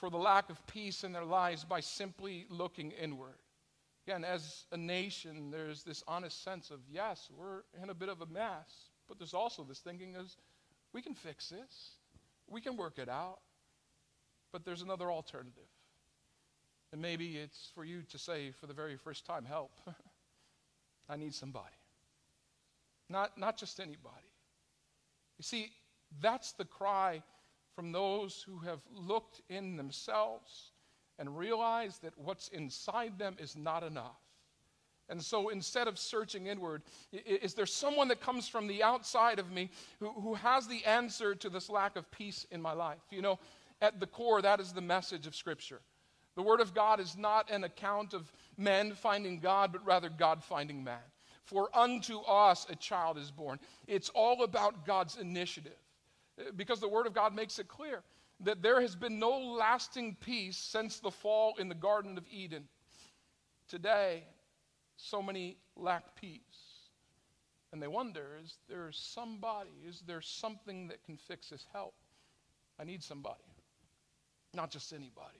for 0.00 0.08
the 0.08 0.16
lack 0.16 0.48
of 0.48 0.66
peace 0.66 1.04
in 1.04 1.12
their 1.12 1.24
lives 1.24 1.62
by 1.62 1.78
simply 1.78 2.46
looking 2.48 2.90
inward. 2.92 3.36
Again, 4.06 4.24
as 4.24 4.64
a 4.72 4.76
nation, 4.76 5.50
there's 5.50 5.82
this 5.82 6.02
honest 6.08 6.42
sense 6.42 6.70
of, 6.70 6.80
yes, 6.90 7.28
we're 7.36 7.62
in 7.82 7.90
a 7.90 7.94
bit 7.94 8.08
of 8.08 8.22
a 8.22 8.26
mess, 8.26 8.88
but 9.06 9.18
there's 9.18 9.34
also 9.34 9.62
this 9.62 9.80
thinking 9.80 10.14
is, 10.14 10.38
we 10.94 11.02
can 11.02 11.14
fix 11.14 11.50
this, 11.50 11.96
we 12.48 12.62
can 12.62 12.78
work 12.78 12.98
it 12.98 13.10
out, 13.10 13.40
but 14.52 14.64
there's 14.64 14.80
another 14.80 15.12
alternative. 15.12 15.68
And 16.92 17.02
maybe 17.02 17.36
it's 17.36 17.70
for 17.74 17.84
you 17.84 18.02
to 18.08 18.18
say 18.18 18.52
for 18.52 18.66
the 18.66 18.74
very 18.74 18.96
first 18.96 19.26
time, 19.26 19.44
help. 19.44 19.70
I 21.08 21.16
need 21.16 21.34
somebody. 21.34 21.66
Not, 23.08 23.36
not 23.36 23.58
just 23.58 23.80
anybody. 23.80 24.32
You 25.38 25.42
see, 25.42 25.70
that's 26.20 26.52
the 26.52 26.64
cry 26.64 27.22
from 27.74 27.92
those 27.92 28.44
who 28.46 28.58
have 28.58 28.80
looked 28.92 29.40
in 29.48 29.76
themselves 29.76 30.72
and 31.18 31.36
realized 31.36 32.02
that 32.02 32.14
what's 32.16 32.48
inside 32.48 33.18
them 33.18 33.36
is 33.38 33.56
not 33.56 33.82
enough. 33.82 34.20
And 35.08 35.22
so 35.22 35.48
instead 35.48 35.88
of 35.88 35.98
searching 35.98 36.46
inward, 36.46 36.82
is 37.12 37.54
there 37.54 37.66
someone 37.66 38.08
that 38.08 38.20
comes 38.20 38.48
from 38.48 38.68
the 38.68 38.82
outside 38.82 39.38
of 39.40 39.50
me 39.50 39.70
who, 39.98 40.12
who 40.12 40.34
has 40.34 40.68
the 40.68 40.84
answer 40.84 41.34
to 41.34 41.50
this 41.50 41.68
lack 41.68 41.96
of 41.96 42.10
peace 42.12 42.46
in 42.52 42.62
my 42.62 42.72
life? 42.72 43.00
You 43.10 43.22
know, 43.22 43.38
at 43.82 43.98
the 43.98 44.06
core, 44.06 44.40
that 44.40 44.60
is 44.60 44.72
the 44.72 44.80
message 44.80 45.26
of 45.26 45.34
Scripture. 45.34 45.80
The 46.36 46.42
Word 46.42 46.60
of 46.60 46.74
God 46.74 47.00
is 47.00 47.16
not 47.16 47.50
an 47.50 47.64
account 47.64 48.14
of 48.14 48.32
men 48.56 48.92
finding 48.94 49.40
God, 49.40 49.72
but 49.72 49.84
rather 49.84 50.08
God 50.08 50.44
finding 50.44 50.84
man. 50.84 51.00
For 51.44 51.68
unto 51.76 52.20
us 52.20 52.66
a 52.70 52.76
child 52.76 53.18
is 53.18 53.32
born. 53.32 53.58
It's 53.88 54.10
all 54.10 54.44
about 54.44 54.86
God's 54.86 55.16
initiative 55.16 55.72
because 56.56 56.80
the 56.80 56.88
Word 56.88 57.06
of 57.06 57.14
God 57.14 57.34
makes 57.34 57.58
it 57.58 57.68
clear 57.68 58.02
that 58.40 58.62
there 58.62 58.80
has 58.80 58.94
been 58.94 59.18
no 59.18 59.38
lasting 59.38 60.16
peace 60.20 60.56
since 60.56 60.98
the 60.98 61.10
fall 61.10 61.54
in 61.58 61.68
the 61.68 61.74
Garden 61.74 62.16
of 62.16 62.24
Eden. 62.30 62.64
Today, 63.68 64.24
so 64.96 65.22
many 65.22 65.56
lack 65.76 66.16
peace. 66.16 66.40
And 67.72 67.80
they 67.80 67.86
wonder 67.86 68.38
is 68.42 68.56
there 68.68 68.90
somebody, 68.92 69.70
is 69.86 70.02
there 70.06 70.20
something 70.20 70.88
that 70.88 71.04
can 71.04 71.16
fix 71.16 71.50
this? 71.50 71.66
Help. 71.72 71.94
I 72.80 72.84
need 72.84 73.02
somebody, 73.02 73.44
not 74.54 74.70
just 74.70 74.92
anybody. 74.92 75.38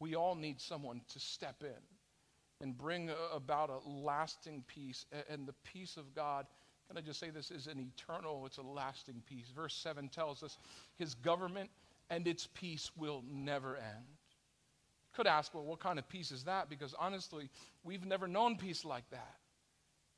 We 0.00 0.14
all 0.14 0.34
need 0.34 0.60
someone 0.60 1.00
to 1.12 1.20
step 1.20 1.62
in 1.62 1.80
and 2.60 2.76
bring 2.76 3.10
about 3.32 3.70
a 3.70 3.88
lasting 3.88 4.64
peace. 4.66 5.06
And 5.30 5.46
the 5.46 5.54
peace 5.64 5.96
of 5.96 6.14
God 6.14 6.46
can 6.88 6.96
I 6.96 7.00
just 7.00 7.18
say 7.18 7.30
this 7.30 7.50
is 7.50 7.66
an 7.66 7.80
eternal, 7.80 8.46
it's 8.46 8.58
a 8.58 8.62
lasting 8.62 9.22
peace. 9.26 9.46
Verse 9.54 9.74
7 9.74 10.08
tells 10.08 10.42
us 10.42 10.58
his 10.96 11.14
government 11.14 11.70
and 12.10 12.26
its 12.26 12.48
peace 12.54 12.90
will 12.96 13.24
never 13.30 13.76
end. 13.76 14.06
Could 15.14 15.26
ask, 15.26 15.54
well, 15.54 15.64
what 15.64 15.80
kind 15.80 15.98
of 15.98 16.08
peace 16.08 16.30
is 16.30 16.44
that? 16.44 16.68
Because 16.68 16.94
honestly, 16.98 17.48
we've 17.82 18.04
never 18.04 18.28
known 18.28 18.56
peace 18.56 18.84
like 18.84 19.08
that. 19.10 19.36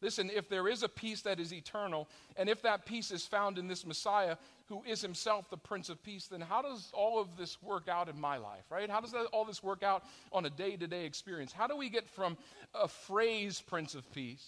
Listen, 0.01 0.31
if 0.33 0.49
there 0.49 0.69
is 0.69 0.83
a 0.83 0.89
peace 0.89 1.23
that 1.23 1.41
is 1.41 1.53
eternal, 1.53 2.09
and 2.37 2.49
if 2.49 2.63
that 2.63 2.87
peace 2.87 3.11
is 3.11 3.27
found 3.27 3.59
in 3.59 3.67
this 3.67 3.85
Messiah 3.85 4.37
who 4.67 4.83
is 4.85 5.01
himself 5.01 5.51
the 5.51 5.57
Prince 5.57 5.89
of 5.89 6.03
Peace, 6.05 6.27
then 6.27 6.41
how 6.41 6.63
does 6.63 6.91
all 6.93 7.21
of 7.21 7.37
this 7.37 7.61
work 7.63 7.89
out 7.89 8.09
in 8.09 8.21
my 8.21 8.37
life, 8.37 8.65
right? 8.71 8.89
How 8.89 9.01
does 9.01 9.13
that, 9.13 9.27
all 9.33 9.45
this 9.45 9.63
work 9.63 9.83
out 9.83 10.05
on 10.31 10.45
a 10.45 10.51
day 10.51 10.77
to 10.77 10.87
day 10.87 11.05
experience? 11.05 11.53
How 11.53 11.67
do 11.67 11.77
we 11.77 11.89
get 11.89 12.07
from 12.07 12.37
a 12.75 12.87
phrase, 12.87 13.61
Prince 13.61 13.95
of 13.95 14.11
Peace, 14.13 14.47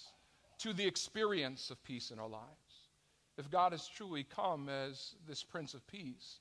to 0.61 0.73
the 0.73 0.87
experience 0.87 1.71
of 1.71 1.83
peace 1.85 2.11
in 2.11 2.19
our 2.19 2.29
lives. 2.29 2.45
If 3.39 3.51
God 3.51 3.73
has 3.73 3.89
truly 3.89 4.25
come 4.25 4.69
as 4.69 5.15
this 5.27 5.43
Prince 5.43 5.75
of 5.75 5.87
Peace, 5.87 6.41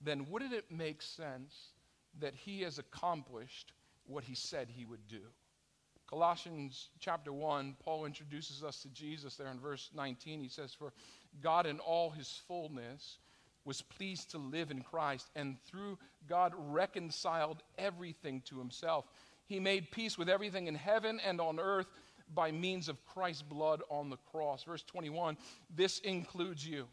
then 0.00 0.26
wouldn't 0.28 0.52
it 0.52 0.70
make 0.70 1.00
sense 1.00 1.70
that 2.18 2.34
he 2.34 2.62
has 2.62 2.78
accomplished 2.78 3.72
what 4.06 4.24
he 4.24 4.34
said 4.34 4.68
he 4.68 4.84
would 4.84 5.06
do? 5.06 5.20
Colossians 6.08 6.90
chapter 6.98 7.32
1, 7.32 7.76
Paul 7.82 8.04
introduces 8.04 8.62
us 8.64 8.82
to 8.82 8.88
Jesus 8.88 9.36
there 9.36 9.50
in 9.50 9.60
verse 9.60 9.90
19. 9.94 10.40
He 10.40 10.48
says, 10.48 10.74
For 10.74 10.92
God 11.40 11.64
in 11.64 11.78
all 11.78 12.10
his 12.10 12.42
fullness 12.48 13.18
was 13.64 13.80
pleased 13.80 14.32
to 14.32 14.38
live 14.38 14.70
in 14.70 14.82
Christ, 14.82 15.30
and 15.36 15.56
through 15.64 15.98
God 16.28 16.52
reconciled 16.56 17.62
everything 17.78 18.42
to 18.46 18.58
himself. 18.58 19.06
He 19.46 19.60
made 19.60 19.90
peace 19.90 20.18
with 20.18 20.28
everything 20.28 20.66
in 20.66 20.74
heaven 20.74 21.20
and 21.24 21.40
on 21.40 21.60
earth 21.60 21.86
by 22.34 22.50
means 22.50 22.88
of 22.88 23.04
Christ's 23.06 23.42
blood 23.42 23.82
on 23.90 24.10
the 24.10 24.16
cross. 24.30 24.64
Verse 24.64 24.82
21 24.82 25.36
this 25.74 25.98
includes 26.00 26.66
you. 26.66 26.86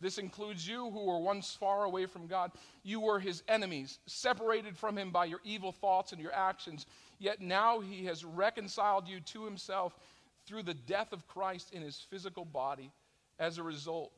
This 0.00 0.18
includes 0.18 0.66
you 0.66 0.90
who 0.90 1.04
were 1.04 1.20
once 1.20 1.54
far 1.54 1.84
away 1.84 2.06
from 2.06 2.26
God. 2.26 2.50
You 2.82 3.00
were 3.00 3.20
his 3.20 3.44
enemies, 3.46 4.00
separated 4.06 4.76
from 4.76 4.98
him 4.98 5.12
by 5.12 5.26
your 5.26 5.40
evil 5.44 5.70
thoughts 5.70 6.10
and 6.10 6.20
your 6.20 6.34
actions. 6.34 6.86
Yet 7.20 7.40
now 7.40 7.78
he 7.78 8.04
has 8.06 8.24
reconciled 8.24 9.06
you 9.06 9.20
to 9.20 9.44
himself 9.44 9.96
through 10.44 10.64
the 10.64 10.74
death 10.74 11.12
of 11.12 11.28
Christ 11.28 11.72
in 11.72 11.82
his 11.82 12.04
physical 12.10 12.44
body. 12.44 12.90
As 13.38 13.58
a 13.58 13.62
result, 13.62 14.10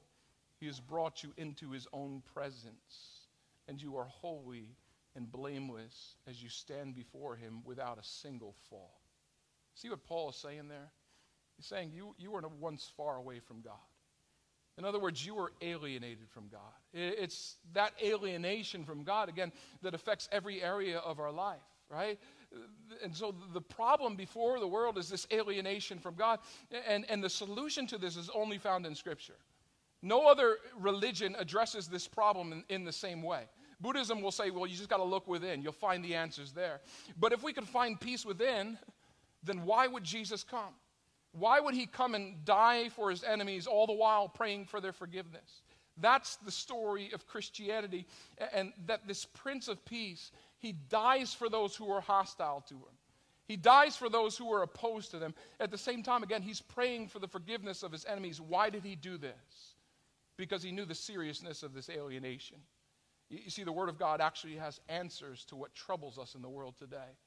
he 0.59 0.65
has 0.67 0.81
brought 0.81 1.23
you 1.23 1.35
into 1.37 1.71
his 1.71 1.87
own 1.93 2.23
presence, 2.33 3.27
and 3.69 3.81
you 3.81 3.99
are 3.99 4.07
holy 4.07 4.71
and 5.15 5.31
blameless 5.31 6.17
as 6.27 6.43
you 6.43 6.49
stand 6.49 6.95
before 6.95 7.37
him 7.37 7.61
without 7.65 7.99
a 7.99 8.05
single 8.05 8.55
fault. 8.71 9.04
See 9.75 9.91
what 9.91 10.05
Paul 10.05 10.31
is 10.31 10.37
saying 10.37 10.69
there? 10.69 10.91
He's 11.57 11.67
saying 11.67 11.93
you, 11.95 12.15
you 12.19 12.31
were 12.31 12.43
once 12.61 12.91
far 12.97 13.17
away 13.17 13.41
from 13.41 13.61
God. 13.61 13.75
In 14.77 14.85
other 14.85 14.99
words, 14.99 15.25
you 15.25 15.37
were 15.37 15.53
alienated 15.63 16.29
from 16.31 16.49
God. 16.49 16.61
It's 16.93 17.57
that 17.75 17.93
alienation 18.03 18.85
from 18.85 19.05
God, 19.05 19.29
again, 19.29 19.53
that 19.83 19.95
affects 19.95 20.29
every 20.33 20.63
area 20.63 20.99
of 20.99 21.21
our 21.21 21.31
life, 21.31 21.63
right? 21.89 22.19
And 23.03 23.15
so 23.15 23.35
the 23.53 23.61
problem 23.61 24.17
before 24.17 24.59
the 24.59 24.67
world 24.67 24.99
is 24.99 25.09
this 25.09 25.29
alienation 25.33 26.01
from 26.01 26.17
God. 26.17 26.41
And, 26.89 27.05
and 27.09 27.23
the 27.23 27.31
solution 27.31 27.87
to 27.89 27.99
this 27.99 28.17
is 28.17 28.31
only 28.35 28.59
found 28.59 28.85
in 28.85 28.97
Scripture. 28.97 29.37
No 30.03 30.27
other 30.27 30.59
religion 30.79 31.37
addresses 31.39 31.87
this 31.87 32.09
problem 32.09 32.53
in, 32.53 32.65
in 32.69 32.85
the 32.85 32.93
same 32.93 33.23
way. 33.23 33.45
Buddhism 33.81 34.23
will 34.23 34.33
say, 34.33 34.51
well, 34.51 34.67
you 34.67 34.77
just 34.77 34.89
got 34.89 34.97
to 34.99 35.05
look 35.05 35.29
within. 35.29 35.63
You'll 35.63 35.73
find 35.73 36.05
the 36.05 36.15
answers 36.15 36.53
there. 36.53 36.81
But 37.19 37.33
if 37.33 37.43
we 37.43 37.53
could 37.53 37.69
find 37.69 38.01
peace 38.01 38.25
within, 38.25 38.79
then 39.45 39.65
why 39.65 39.87
would 39.87 40.05
Jesus 40.05 40.45
come? 40.45 40.75
Why 41.33 41.61
would 41.61 41.75
he 41.75 41.87
come 41.87 42.15
and 42.15 42.45
die 42.45 42.89
for 42.91 43.11
his 43.11 43.25
enemies 43.25 43.67
all 43.67 43.87
the 43.87 43.93
while 43.93 44.29
praying 44.29 44.67
for 44.67 44.81
their 44.81 44.93
forgiveness? 44.93 45.63
That's 45.97 46.37
the 46.37 46.51
story 46.51 47.11
of 47.13 47.27
Christianity. 47.27 48.07
And 48.53 48.73
that 48.87 49.07
this 49.07 49.25
Prince 49.25 49.69
of 49.69 49.85
Peace, 49.85 50.31
he 50.59 50.73
dies 50.73 51.35
for 51.35 51.49
those 51.49 51.75
who 51.75 51.91
are 51.91 52.01
hostile 52.01 52.65
to 52.69 52.75
him. 52.75 52.95
He 53.47 53.57
dies 53.57 53.97
for 53.97 54.09
those 54.09 54.37
who 54.37 54.53
are 54.53 54.63
opposed 54.63 55.11
to 55.11 55.19
them. 55.19 55.35
At 55.61 55.71
the 55.71 55.79
same 55.79 56.03
time, 56.03 56.23
again, 56.23 56.41
he's 56.41 56.63
praying 56.63 57.09
for 57.09 57.19
the 57.19 57.29
forgiveness 57.29 57.83
of 57.83 57.93
his 57.93 58.07
enemies. 58.07 58.41
Why 58.41 58.71
did 58.71 58.85
he 58.85 58.97
do 58.97 59.19
this? 59.19 59.75
Because 60.37 60.63
he 60.63 60.73
knew 60.73 60.85
the 60.85 60.95
seriousness 60.95 61.63
of 61.63 61.75
this 61.75 61.91
alienation. 61.91 62.59
You 63.29 63.51
see, 63.51 63.65
the 63.65 63.73
Word 63.73 63.89
of 63.89 63.99
God 63.99 64.21
actually 64.21 64.57
has 64.57 64.81
answers 64.89 65.45
to 65.47 65.57
what 65.57 65.75
troubles 65.75 66.19
us 66.19 66.35
in 66.35 66.43
the 66.43 66.49
world 66.49 66.77
today. 66.79 67.19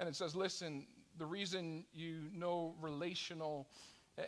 And 0.00 0.08
it 0.08 0.14
says, 0.14 0.34
listen, 0.34 0.86
the 1.18 1.26
reason 1.26 1.84
you 1.92 2.30
know 2.34 2.74
relational 2.80 3.68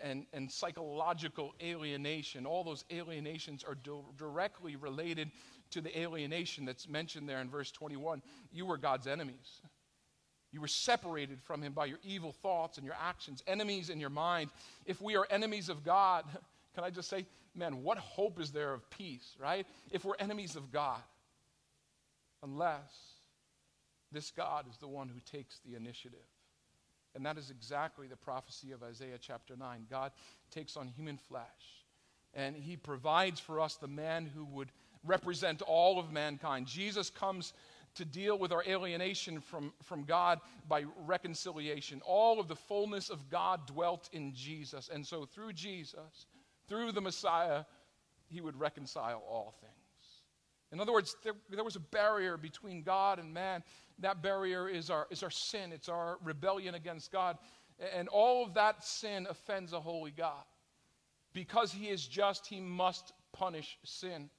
and, 0.03 0.26
and 0.33 0.50
psychological 0.50 1.55
alienation, 1.62 2.46
all 2.46 2.62
those 2.62 2.85
alienations 2.92 3.64
are 3.64 3.76
directly 4.16 4.76
related 4.76 5.31
to 5.70 5.81
the 5.81 5.98
alienation 5.98 6.64
that's 6.64 6.88
mentioned 6.88 7.29
there 7.29 7.40
in 7.40 7.48
verse 7.48 7.70
21. 7.70 8.22
You 8.53 8.66
were 8.66 8.76
God's 8.76 9.07
enemies. 9.07 9.62
You 10.53 10.61
were 10.61 10.68
separated 10.68 11.40
from 11.42 11.62
Him 11.62 11.72
by 11.72 11.87
your 11.87 11.98
evil 12.03 12.33
thoughts 12.33 12.76
and 12.76 12.85
your 12.85 12.96
actions, 13.00 13.42
enemies 13.46 13.90
in 13.90 14.00
your 14.00 14.11
mind. 14.11 14.50
If 14.85 15.00
we 15.00 15.16
are 15.16 15.26
enemies 15.31 15.68
of 15.68 15.85
God, 15.85 16.24
can 16.74 16.85
I 16.85 16.90
just 16.90 17.09
say, 17.09 17.26
man, 17.55 17.83
what 17.83 17.98
hope 17.98 18.40
is 18.40 18.50
there 18.50 18.72
of 18.72 18.88
peace, 18.90 19.37
right? 19.40 19.66
If 19.90 20.05
we're 20.05 20.16
enemies 20.18 20.57
of 20.57 20.72
God, 20.72 21.00
unless 22.42 23.11
this 24.12 24.31
God 24.31 24.66
is 24.68 24.76
the 24.79 24.88
one 24.88 25.09
who 25.09 25.20
takes 25.20 25.61
the 25.64 25.76
initiative. 25.76 26.18
And 27.14 27.27
that 27.27 27.38
is 27.38 27.51
exactly 27.51 28.07
the 28.07 28.16
prophecy 28.16 28.73
of 28.73 28.83
Isaiah 28.83 29.18
chapter 29.20 29.57
9. 29.57 29.87
God 29.90 30.12
takes 30.51 30.77
on 30.77 30.88
human 30.88 31.16
flesh, 31.16 31.44
and 32.35 32.55
he 32.55 32.77
provides 32.77 33.40
for 33.40 33.61
us 33.61 33.77
the 33.77 33.88
man 33.88 34.27
who 34.27 34.44
would 34.44 34.70
represent 35.05 35.62
all 35.62 35.99
of 35.99 36.12
mankind. 36.12 36.66
Jesus 36.66 37.11
comes 37.11 37.53
to 37.96 38.05
deal 38.05 38.38
with 38.38 38.53
our 38.53 38.62
alienation 38.66 39.40
from, 39.40 39.73
from 39.83 40.05
God 40.05 40.40
by 40.68 40.85
reconciliation. 41.05 42.01
All 42.05 42.38
of 42.38 42.49
the 42.49 42.57
fullness 42.57 43.11
of 43.11 43.29
God 43.31 43.66
dwelt 43.66 44.09
in 44.12 44.33
Jesus. 44.35 44.88
And 44.92 45.05
so 45.05 45.25
through 45.25 45.55
Jesus, 45.55 46.27
through 46.68 46.92
the 46.92 47.01
Messiah, 47.01 47.64
he 48.29 48.40
would 48.40 48.59
reconcile 48.59 49.23
all 49.29 49.55
things. 49.61 49.75
In 50.73 50.79
other 50.79 50.92
words, 50.92 51.16
there, 51.25 51.33
there 51.51 51.64
was 51.64 51.75
a 51.75 51.81
barrier 51.81 52.37
between 52.37 52.83
God 52.83 53.18
and 53.18 53.35
man. 53.35 53.64
That 54.01 54.23
barrier 54.23 54.69
is 54.69 54.91
our, 54.91 55.07
is 55.11 55.23
our 55.23 55.31
sin, 55.31 55.73
it's 55.73 55.89
our 55.89 56.19
rebellion 56.25 56.75
against 56.75 57.13
God. 57.13 57.39
And 57.95 58.09
all 58.09 58.45
of 58.45 58.55
that 58.55 58.85
sin 58.85 59.27
offends 59.29 59.73
a 59.73 59.81
holy 59.81 60.11
God. 60.11 60.45
Because 61.33 61.73
he 61.73 61.89
is 61.89 62.07
just, 62.07 62.47
he 62.47 62.61
must 62.61 63.13
punish 63.33 63.79
sin. 63.85 64.31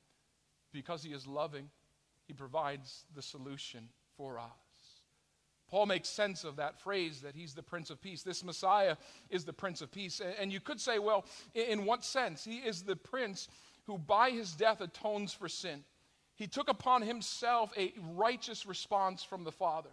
Because 0.71 1.03
he 1.03 1.11
is 1.11 1.27
loving, 1.27 1.69
he 2.27 2.33
provides 2.33 3.05
the 3.15 3.21
solution 3.21 3.89
for 4.17 4.39
us. 4.39 4.51
Paul 5.69 5.85
makes 5.85 6.09
sense 6.09 6.43
of 6.43 6.57
that 6.57 6.77
phrase 6.77 7.21
that 7.21 7.33
he's 7.33 7.53
the 7.53 7.63
Prince 7.63 7.89
of 7.89 8.01
Peace. 8.01 8.23
This 8.23 8.43
Messiah 8.43 8.97
is 9.29 9.45
the 9.45 9.53
Prince 9.53 9.81
of 9.81 9.89
Peace. 9.89 10.21
And 10.39 10.51
you 10.51 10.59
could 10.59 10.81
say, 10.81 10.99
well, 10.99 11.25
in 11.53 11.85
what 11.85 12.03
sense? 12.03 12.43
He 12.43 12.57
is 12.57 12.83
the 12.83 12.97
Prince 12.97 13.47
who 13.85 13.97
by 13.97 14.31
his 14.31 14.51
death 14.51 14.81
atones 14.81 15.33
for 15.33 15.47
sin. 15.47 15.83
He 16.41 16.47
took 16.47 16.69
upon 16.69 17.03
himself 17.03 17.71
a 17.77 17.93
righteous 18.15 18.65
response 18.65 19.23
from 19.23 19.43
the 19.43 19.51
Father. 19.51 19.91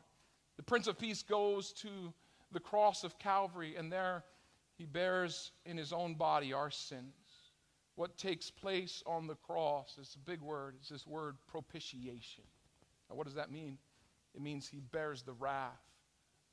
The 0.57 0.63
Prince 0.63 0.87
of 0.87 0.99
Peace 0.99 1.23
goes 1.23 1.75
to 1.75 1.91
the 2.53 2.59
cross 2.59 3.05
of 3.05 3.19
Calvary, 3.19 3.77
and 3.77 3.93
there 3.93 4.25
he 4.79 4.87
bears 4.87 5.53
in 5.67 5.77
his 5.77 5.93
own 5.93 6.15
body 6.15 6.55
our 6.55 6.71
sins. 6.71 7.13
What 7.97 8.17
takes 8.17 8.51
place 8.51 9.03
on 9.05 9.27
the 9.27 9.35
cross 9.35 9.99
is 10.01 10.17
a 10.17 10.31
big 10.31 10.41
word. 10.41 10.77
It's 10.81 10.89
this 10.89 11.07
word 11.07 11.37
propitiation. 11.49 12.45
Now, 13.11 13.17
what 13.17 13.27
does 13.27 13.37
that 13.37 13.53
mean? 13.53 13.77
It 14.35 14.41
means 14.41 14.67
he 14.67 14.81
bears 14.81 15.21
the 15.21 15.35
wrath 15.35 15.85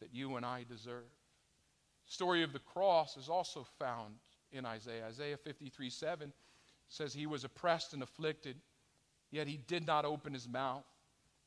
that 0.01 0.13
you 0.13 0.36
and 0.36 0.45
I 0.45 0.65
deserve. 0.67 1.08
The 2.05 2.12
story 2.12 2.43
of 2.43 2.51
the 2.51 2.60
cross 2.60 3.15
is 3.15 3.29
also 3.29 3.65
found 3.79 4.15
in 4.51 4.65
Isaiah. 4.65 5.05
Isaiah 5.05 5.38
53 5.38 5.89
7 5.89 6.34
says, 6.89 7.13
He 7.13 7.27
was 7.27 7.45
oppressed 7.45 7.93
and 7.93 8.03
afflicted 8.03 8.58
Yet 9.36 9.48
he 9.48 9.58
did 9.67 9.86
not 9.86 10.06
open 10.06 10.32
his 10.32 10.48
mouth. 10.48 10.86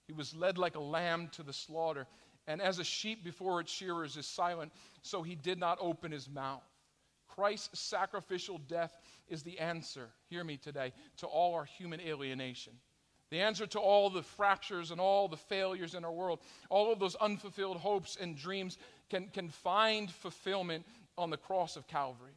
He 0.06 0.12
was 0.12 0.36
led 0.36 0.58
like 0.58 0.76
a 0.76 0.80
lamb 0.80 1.28
to 1.32 1.42
the 1.42 1.54
slaughter. 1.54 2.06
And 2.46 2.60
as 2.60 2.78
a 2.78 2.84
sheep 2.84 3.24
before 3.24 3.60
its 3.60 3.72
shearers 3.72 4.18
is 4.18 4.26
silent, 4.26 4.72
so 5.00 5.22
he 5.22 5.34
did 5.34 5.58
not 5.58 5.78
open 5.80 6.12
his 6.12 6.28
mouth. 6.28 6.62
Christ's 7.28 7.80
sacrificial 7.80 8.58
death 8.58 8.92
is 9.30 9.42
the 9.42 9.58
answer, 9.58 10.10
hear 10.28 10.44
me 10.44 10.58
today, 10.58 10.92
to 11.16 11.26
all 11.26 11.54
our 11.54 11.64
human 11.64 11.98
alienation. 11.98 12.74
The 13.30 13.40
answer 13.40 13.66
to 13.68 13.78
all 13.78 14.10
the 14.10 14.22
fractures 14.22 14.90
and 14.90 15.00
all 15.00 15.26
the 15.26 15.38
failures 15.38 15.94
in 15.94 16.04
our 16.04 16.12
world, 16.12 16.40
all 16.68 16.92
of 16.92 16.98
those 16.98 17.14
unfulfilled 17.14 17.78
hopes 17.78 18.18
and 18.20 18.36
dreams 18.36 18.76
can, 19.08 19.28
can 19.28 19.48
find 19.48 20.10
fulfillment 20.10 20.84
on 21.16 21.30
the 21.30 21.38
cross 21.38 21.76
of 21.76 21.86
Calvary. 21.86 22.36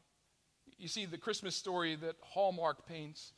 You 0.77 0.87
see, 0.87 1.05
the 1.05 1.17
Christmas 1.17 1.57
story 1.57 1.95
that 1.95 2.15
Hallmark 2.21 2.87
paints 2.87 3.33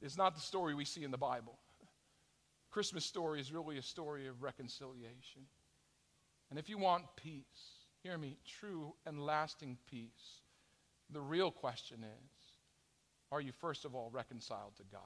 is 0.00 0.16
not 0.16 0.34
the 0.34 0.40
story 0.40 0.74
we 0.74 0.84
see 0.84 1.04
in 1.04 1.10
the 1.10 1.18
Bible. 1.18 1.58
Christmas 2.70 3.04
story 3.04 3.40
is 3.40 3.52
really 3.52 3.78
a 3.78 3.82
story 3.82 4.26
of 4.26 4.42
reconciliation. 4.42 5.42
And 6.50 6.58
if 6.58 6.68
you 6.68 6.78
want 6.78 7.04
peace, 7.16 7.86
hear 8.02 8.18
me, 8.18 8.36
true 8.46 8.94
and 9.06 9.24
lasting 9.24 9.78
peace, 9.90 10.42
the 11.10 11.20
real 11.20 11.50
question 11.50 11.98
is 12.02 12.30
are 13.32 13.40
you 13.40 13.52
first 13.52 13.84
of 13.84 13.94
all 13.94 14.10
reconciled 14.12 14.76
to 14.76 14.84
God? 14.90 15.00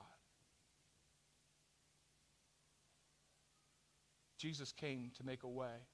Jesus 4.37 4.73
came 4.73 5.11
to 5.17 5.25
make 5.25 5.43
a 5.43 5.49
way 5.49 5.87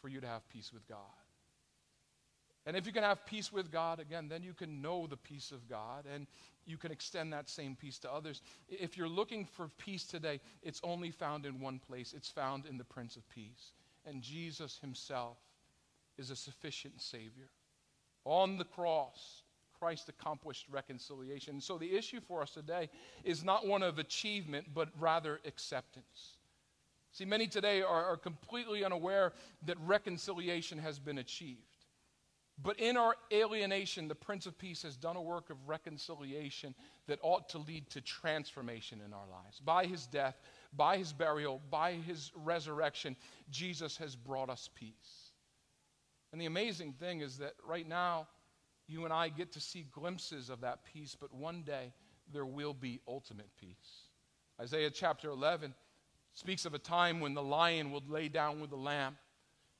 for 0.00 0.08
you 0.08 0.20
to 0.20 0.26
have 0.26 0.48
peace 0.48 0.72
with 0.72 0.86
God. 0.88 0.98
And 2.66 2.76
if 2.76 2.86
you 2.86 2.92
can 2.92 3.02
have 3.02 3.24
peace 3.24 3.52
with 3.52 3.72
God, 3.72 4.00
again, 4.00 4.28
then 4.28 4.42
you 4.42 4.52
can 4.52 4.82
know 4.82 5.06
the 5.06 5.16
peace 5.16 5.50
of 5.50 5.68
God 5.68 6.04
and 6.12 6.26
you 6.66 6.76
can 6.76 6.92
extend 6.92 7.32
that 7.32 7.48
same 7.48 7.74
peace 7.74 7.98
to 8.00 8.12
others. 8.12 8.42
If 8.68 8.96
you're 8.96 9.08
looking 9.08 9.44
for 9.44 9.68
peace 9.78 10.04
today, 10.04 10.40
it's 10.62 10.80
only 10.84 11.10
found 11.10 11.46
in 11.46 11.60
one 11.60 11.78
place 11.78 12.12
it's 12.16 12.30
found 12.30 12.66
in 12.66 12.76
the 12.76 12.84
Prince 12.84 13.16
of 13.16 13.28
Peace. 13.30 13.72
And 14.06 14.22
Jesus 14.22 14.78
himself 14.80 15.38
is 16.18 16.30
a 16.30 16.36
sufficient 16.36 17.00
Savior. 17.00 17.48
On 18.24 18.58
the 18.58 18.64
cross, 18.64 19.42
Christ 19.78 20.10
accomplished 20.10 20.66
reconciliation. 20.70 21.60
So 21.60 21.78
the 21.78 21.96
issue 21.96 22.20
for 22.20 22.42
us 22.42 22.50
today 22.50 22.90
is 23.24 23.42
not 23.42 23.66
one 23.66 23.82
of 23.82 23.98
achievement, 23.98 24.66
but 24.74 24.90
rather 24.98 25.40
acceptance. 25.46 26.36
See, 27.12 27.24
many 27.24 27.46
today 27.46 27.80
are, 27.80 28.04
are 28.04 28.16
completely 28.16 28.84
unaware 28.84 29.32
that 29.64 29.78
reconciliation 29.84 30.78
has 30.78 30.98
been 30.98 31.18
achieved. 31.18 31.79
But 32.62 32.78
in 32.78 32.96
our 32.96 33.14
alienation, 33.32 34.08
the 34.08 34.14
Prince 34.14 34.44
of 34.44 34.58
Peace 34.58 34.82
has 34.82 34.96
done 34.96 35.16
a 35.16 35.22
work 35.22 35.48
of 35.48 35.56
reconciliation 35.66 36.74
that 37.06 37.18
ought 37.22 37.48
to 37.50 37.58
lead 37.58 37.88
to 37.90 38.00
transformation 38.02 39.00
in 39.04 39.14
our 39.14 39.26
lives. 39.30 39.60
By 39.60 39.86
his 39.86 40.06
death, 40.06 40.38
by 40.74 40.98
his 40.98 41.12
burial, 41.12 41.60
by 41.70 41.92
his 41.92 42.30
resurrection, 42.34 43.16
Jesus 43.50 43.96
has 43.96 44.14
brought 44.14 44.50
us 44.50 44.68
peace. 44.74 45.32
And 46.32 46.40
the 46.40 46.46
amazing 46.46 46.92
thing 46.92 47.20
is 47.20 47.38
that 47.38 47.54
right 47.66 47.88
now, 47.88 48.28
you 48.86 49.04
and 49.04 49.12
I 49.12 49.28
get 49.30 49.52
to 49.52 49.60
see 49.60 49.86
glimpses 49.90 50.50
of 50.50 50.60
that 50.60 50.80
peace, 50.84 51.16
but 51.18 51.32
one 51.32 51.62
day 51.62 51.94
there 52.32 52.46
will 52.46 52.74
be 52.74 53.00
ultimate 53.08 53.50
peace. 53.58 54.08
Isaiah 54.60 54.90
chapter 54.90 55.30
11 55.30 55.74
speaks 56.34 56.66
of 56.66 56.74
a 56.74 56.78
time 56.78 57.20
when 57.20 57.34
the 57.34 57.42
lion 57.42 57.90
will 57.90 58.02
lay 58.06 58.28
down 58.28 58.60
with 58.60 58.70
the 58.70 58.76
lamb 58.76 59.16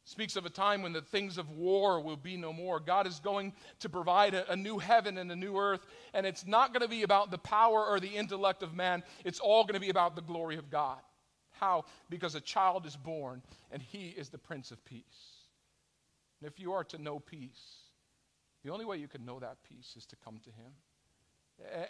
speaks 0.05 0.37
of 0.37 0.47
a 0.47 0.51
time 0.51 0.83
when 0.83 0.93
the 0.93 1.03
things 1.03 1.39
of 1.39 1.51
war 1.51 2.01
will 2.01 2.17
be 2.17 2.37
no 2.37 2.53
more. 2.53 2.81
God 2.81 3.07
is 3.07 3.21
going 3.21 3.53
to 3.81 3.89
provide 3.89 4.35
a, 4.35 4.51
a, 4.51 4.57
new 4.57 4.79
heaven 4.79 5.19
and 5.19 5.31
a 5.31 5.37
new 5.37 5.57
earth, 5.57 5.87
and 6.15 6.27
it's 6.27 6.47
not 6.47 6.73
going 6.73 6.83
to 6.83 6.89
be 6.89 7.03
about 7.03 7.31
the 7.31 7.39
power 7.39 7.85
or 7.87 8.01
the 8.01 8.09
intellect 8.09 8.63
of 8.63 8.75
man. 8.75 9.03
It's 9.25 9.41
all 9.41 9.65
going 9.65 9.75
to 9.75 9.81
be 9.81 9.91
about 9.91 10.17
the 10.17 10.23
glory 10.23 10.57
of 10.57 10.71
God. 10.71 10.99
How? 11.53 11.85
Because 12.09 12.35
a 12.35 12.41
child 12.41 12.87
is 12.87 12.97
born, 12.97 13.43
and 13.71 13.83
he 13.83 14.09
is 14.09 14.31
the 14.31 14.39
Prince 14.39 14.71
of 14.71 14.85
Peace. 14.85 15.05
And 16.41 16.51
if 16.51 16.59
you 16.59 16.73
are 16.73 16.85
to 16.85 16.99
know 16.99 17.19
peace, 17.19 17.81
the 18.65 18.71
only 18.71 18.85
way 18.87 18.97
you 18.97 19.09
can 19.09 19.25
know 19.25 19.39
that 19.39 19.59
peace 19.69 19.95
is 19.97 20.07
to 20.07 20.17
come 20.17 20.39
to 20.45 20.51
him. 20.51 20.73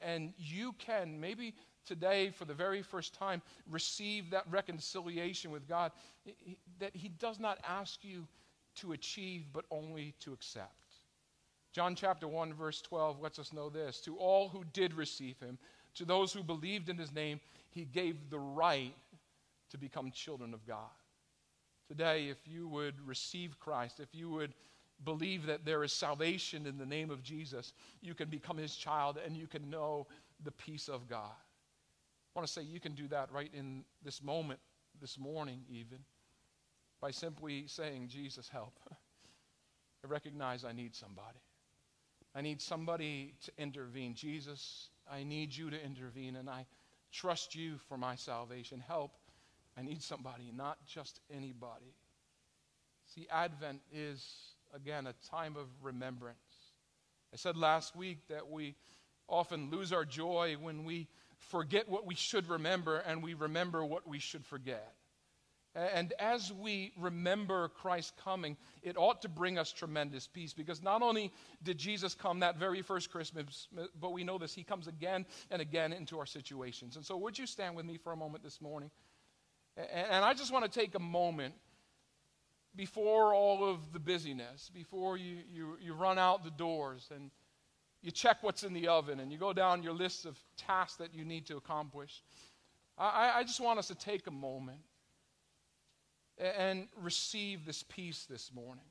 And 0.02 0.32
you 0.36 0.72
can, 0.78 1.20
maybe 1.20 1.54
today, 1.84 2.30
for 2.30 2.44
the 2.44 2.54
very 2.54 2.82
first 2.82 3.14
time, 3.14 3.42
receive 3.68 4.30
that 4.30 4.44
reconciliation 4.50 5.50
with 5.50 5.68
God 5.68 5.92
that 6.78 6.94
He 6.94 7.08
does 7.08 7.38
not 7.38 7.58
ask 7.66 8.04
you 8.04 8.26
to 8.76 8.92
achieve, 8.92 9.46
but 9.52 9.64
only 9.70 10.14
to 10.20 10.32
accept. 10.32 10.74
John 11.72 11.94
chapter 11.94 12.26
1, 12.26 12.54
verse 12.54 12.82
12 12.82 13.20
lets 13.20 13.38
us 13.38 13.52
know 13.52 13.68
this 13.70 14.00
To 14.02 14.16
all 14.16 14.48
who 14.48 14.64
did 14.72 14.94
receive 14.94 15.38
Him, 15.40 15.58
to 15.94 16.04
those 16.04 16.32
who 16.32 16.42
believed 16.42 16.88
in 16.88 16.98
His 16.98 17.12
name, 17.12 17.40
He 17.70 17.84
gave 17.84 18.30
the 18.30 18.38
right 18.38 18.94
to 19.70 19.78
become 19.78 20.10
children 20.10 20.52
of 20.52 20.66
God. 20.66 20.90
Today, 21.88 22.28
if 22.28 22.38
you 22.46 22.68
would 22.68 22.94
receive 23.04 23.58
Christ, 23.58 23.98
if 23.98 24.14
you 24.14 24.30
would 24.30 24.54
believe 25.04 25.46
that 25.46 25.64
there 25.64 25.82
is 25.82 25.92
salvation 25.92 26.66
in 26.66 26.78
the 26.78 26.86
name 26.86 27.10
of 27.10 27.22
Jesus, 27.22 27.72
you 28.00 28.14
can 28.14 28.28
become 28.28 28.56
his 28.56 28.76
child 28.76 29.18
and 29.24 29.36
you 29.36 29.46
can 29.46 29.70
know 29.70 30.06
the 30.44 30.52
peace 30.52 30.88
of 30.88 31.08
God. 31.08 31.32
I 31.32 32.38
want 32.38 32.46
to 32.46 32.52
say 32.52 32.62
you 32.62 32.80
can 32.80 32.94
do 32.94 33.08
that 33.08 33.32
right 33.32 33.50
in 33.52 33.84
this 34.04 34.22
moment, 34.22 34.60
this 35.00 35.18
morning, 35.18 35.62
even, 35.68 35.98
by 37.00 37.10
simply 37.10 37.64
saying, 37.66 38.08
Jesus, 38.08 38.48
help. 38.48 38.78
I 38.90 40.08
recognize 40.08 40.64
I 40.64 40.72
need 40.72 40.94
somebody. 40.94 41.40
I 42.34 42.42
need 42.42 42.62
somebody 42.62 43.34
to 43.44 43.52
intervene. 43.58 44.14
Jesus, 44.14 44.90
I 45.10 45.24
need 45.24 45.54
you 45.54 45.70
to 45.70 45.84
intervene, 45.84 46.36
and 46.36 46.48
I 46.48 46.66
trust 47.10 47.56
you 47.56 47.78
for 47.88 47.98
my 47.98 48.14
salvation. 48.14 48.82
Help. 48.86 49.12
I 49.76 49.82
need 49.82 50.02
somebody, 50.02 50.52
not 50.54 50.78
just 50.86 51.20
anybody. 51.34 51.94
See, 53.06 53.26
Advent 53.30 53.80
is, 53.92 54.24
again, 54.74 55.06
a 55.06 55.14
time 55.30 55.56
of 55.56 55.66
remembrance. 55.82 56.36
I 57.32 57.36
said 57.36 57.56
last 57.56 57.94
week 57.94 58.18
that 58.28 58.50
we 58.50 58.74
often 59.28 59.70
lose 59.70 59.92
our 59.92 60.04
joy 60.04 60.56
when 60.60 60.84
we 60.84 61.08
forget 61.38 61.88
what 61.88 62.06
we 62.06 62.14
should 62.14 62.48
remember 62.48 62.98
and 62.98 63.22
we 63.22 63.34
remember 63.34 63.84
what 63.84 64.06
we 64.06 64.18
should 64.18 64.44
forget. 64.44 64.94
And 65.72 66.12
as 66.18 66.52
we 66.52 66.92
remember 66.98 67.68
Christ's 67.68 68.12
coming, 68.24 68.56
it 68.82 68.96
ought 68.96 69.22
to 69.22 69.28
bring 69.28 69.56
us 69.56 69.70
tremendous 69.70 70.26
peace 70.26 70.52
because 70.52 70.82
not 70.82 71.00
only 71.00 71.32
did 71.62 71.78
Jesus 71.78 72.12
come 72.12 72.40
that 72.40 72.56
very 72.56 72.82
first 72.82 73.12
Christmas, 73.12 73.68
but 74.00 74.12
we 74.12 74.24
know 74.24 74.36
this, 74.36 74.52
he 74.52 74.64
comes 74.64 74.88
again 74.88 75.26
and 75.48 75.62
again 75.62 75.92
into 75.92 76.18
our 76.18 76.26
situations. 76.26 76.96
And 76.96 77.06
so, 77.06 77.16
would 77.18 77.38
you 77.38 77.46
stand 77.46 77.76
with 77.76 77.86
me 77.86 77.98
for 77.98 78.12
a 78.12 78.16
moment 78.16 78.42
this 78.42 78.60
morning? 78.60 78.90
And 79.76 80.24
I 80.24 80.34
just 80.34 80.52
want 80.52 80.70
to 80.70 80.80
take 80.80 80.96
a 80.96 81.00
moment 81.00 81.54
before 82.76 83.34
all 83.34 83.68
of 83.68 83.92
the 83.92 83.98
busyness, 83.98 84.70
before 84.72 85.16
you, 85.16 85.38
you, 85.52 85.76
you 85.80 85.94
run 85.94 86.18
out 86.18 86.44
the 86.44 86.50
doors 86.50 87.08
and 87.14 87.30
you 88.02 88.10
check 88.10 88.38
what's 88.42 88.62
in 88.62 88.72
the 88.72 88.88
oven 88.88 89.20
and 89.20 89.30
you 89.30 89.38
go 89.38 89.52
down 89.52 89.82
your 89.82 89.92
list 89.92 90.24
of 90.24 90.38
tasks 90.56 90.96
that 90.96 91.14
you 91.14 91.24
need 91.24 91.46
to 91.46 91.56
accomplish. 91.56 92.22
I, 92.96 93.32
I 93.38 93.42
just 93.42 93.60
want 93.60 93.78
us 93.78 93.88
to 93.88 93.94
take 93.94 94.26
a 94.26 94.30
moment 94.30 94.80
and 96.38 96.88
receive 97.00 97.66
this 97.66 97.82
peace 97.82 98.26
this 98.28 98.50
morning. 98.54 98.84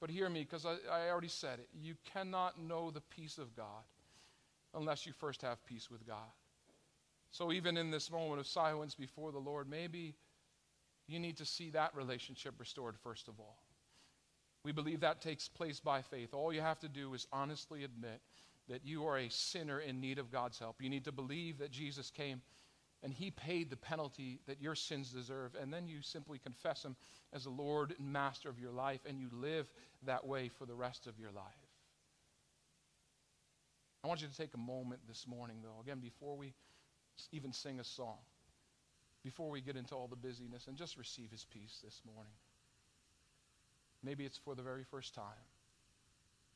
But 0.00 0.10
hear 0.10 0.28
me, 0.30 0.40
because 0.40 0.64
I, 0.64 0.76
I 0.90 1.10
already 1.10 1.28
said 1.28 1.58
it. 1.58 1.68
You 1.74 1.94
cannot 2.12 2.60
know 2.60 2.90
the 2.90 3.02
peace 3.02 3.36
of 3.36 3.54
God 3.54 3.84
unless 4.74 5.06
you 5.06 5.12
first 5.12 5.42
have 5.42 5.64
peace 5.66 5.90
with 5.90 6.06
God. 6.06 6.32
So, 7.32 7.52
even 7.52 7.76
in 7.76 7.90
this 7.90 8.10
moment 8.10 8.40
of 8.40 8.46
silence 8.46 8.94
before 8.94 9.30
the 9.30 9.38
Lord, 9.38 9.68
maybe 9.68 10.14
you 11.10 11.18
need 11.18 11.36
to 11.38 11.44
see 11.44 11.70
that 11.70 11.94
relationship 11.94 12.54
restored 12.58 12.96
first 13.02 13.28
of 13.28 13.38
all. 13.38 13.62
We 14.64 14.72
believe 14.72 15.00
that 15.00 15.20
takes 15.20 15.48
place 15.48 15.80
by 15.80 16.02
faith. 16.02 16.34
All 16.34 16.52
you 16.52 16.60
have 16.60 16.80
to 16.80 16.88
do 16.88 17.14
is 17.14 17.26
honestly 17.32 17.84
admit 17.84 18.20
that 18.68 18.84
you 18.84 19.06
are 19.06 19.18
a 19.18 19.30
sinner 19.30 19.80
in 19.80 20.00
need 20.00 20.18
of 20.18 20.30
God's 20.30 20.58
help. 20.58 20.76
You 20.80 20.90
need 20.90 21.04
to 21.04 21.12
believe 21.12 21.58
that 21.58 21.70
Jesus 21.70 22.10
came 22.10 22.42
and 23.02 23.12
he 23.12 23.30
paid 23.30 23.70
the 23.70 23.76
penalty 23.76 24.40
that 24.46 24.60
your 24.60 24.74
sins 24.74 25.10
deserve. 25.10 25.56
And 25.60 25.72
then 25.72 25.88
you 25.88 26.02
simply 26.02 26.38
confess 26.38 26.84
him 26.84 26.96
as 27.32 27.44
the 27.44 27.50
Lord 27.50 27.94
and 27.98 28.12
master 28.12 28.48
of 28.48 28.58
your 28.58 28.72
life, 28.72 29.00
and 29.08 29.18
you 29.18 29.28
live 29.32 29.72
that 30.04 30.26
way 30.26 30.48
for 30.48 30.66
the 30.66 30.74
rest 30.74 31.06
of 31.06 31.18
your 31.18 31.30
life. 31.30 31.44
I 34.04 34.08
want 34.08 34.20
you 34.22 34.28
to 34.28 34.36
take 34.36 34.54
a 34.54 34.58
moment 34.58 35.00
this 35.08 35.26
morning, 35.26 35.58
though, 35.62 35.80
again, 35.82 36.00
before 36.00 36.36
we 36.36 36.52
even 37.32 37.52
sing 37.52 37.80
a 37.80 37.84
song, 37.84 38.18
before 39.22 39.50
we 39.50 39.60
get 39.60 39.76
into 39.76 39.94
all 39.94 40.08
the 40.08 40.16
busyness, 40.16 40.66
and 40.66 40.76
just 40.76 40.96
receive 40.96 41.30
his 41.30 41.44
peace 41.52 41.80
this 41.84 42.00
morning. 42.14 42.32
Maybe 44.02 44.24
it's 44.24 44.38
for 44.38 44.54
the 44.54 44.62
very 44.62 44.84
first 44.84 45.14
time. 45.14 45.44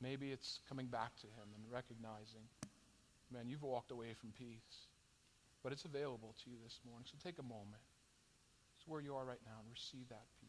Maybe 0.00 0.33
it's 0.33 0.61
coming 0.68 0.87
back 0.87 1.16
to 1.16 1.27
Him 1.27 1.48
and 1.55 1.64
recognizing, 1.72 2.44
man, 3.33 3.48
you've 3.48 3.62
walked 3.62 3.90
away 3.90 4.12
from 4.18 4.33
peace. 4.37 4.88
But 5.62 5.72
it's 5.72 5.85
available 5.87 6.35
to 6.44 6.50
you 6.50 6.57
this 6.62 6.79
morning. 6.85 7.07
So 7.09 7.16
take 7.24 7.38
a 7.38 7.42
moment. 7.42 7.81
It's 8.77 8.87
where 8.87 9.00
you 9.00 9.16
are 9.16 9.24
right 9.24 9.40
now 9.46 9.57
and 9.61 9.68
receive 9.72 10.09
that 10.11 10.29
peace. 10.40 10.44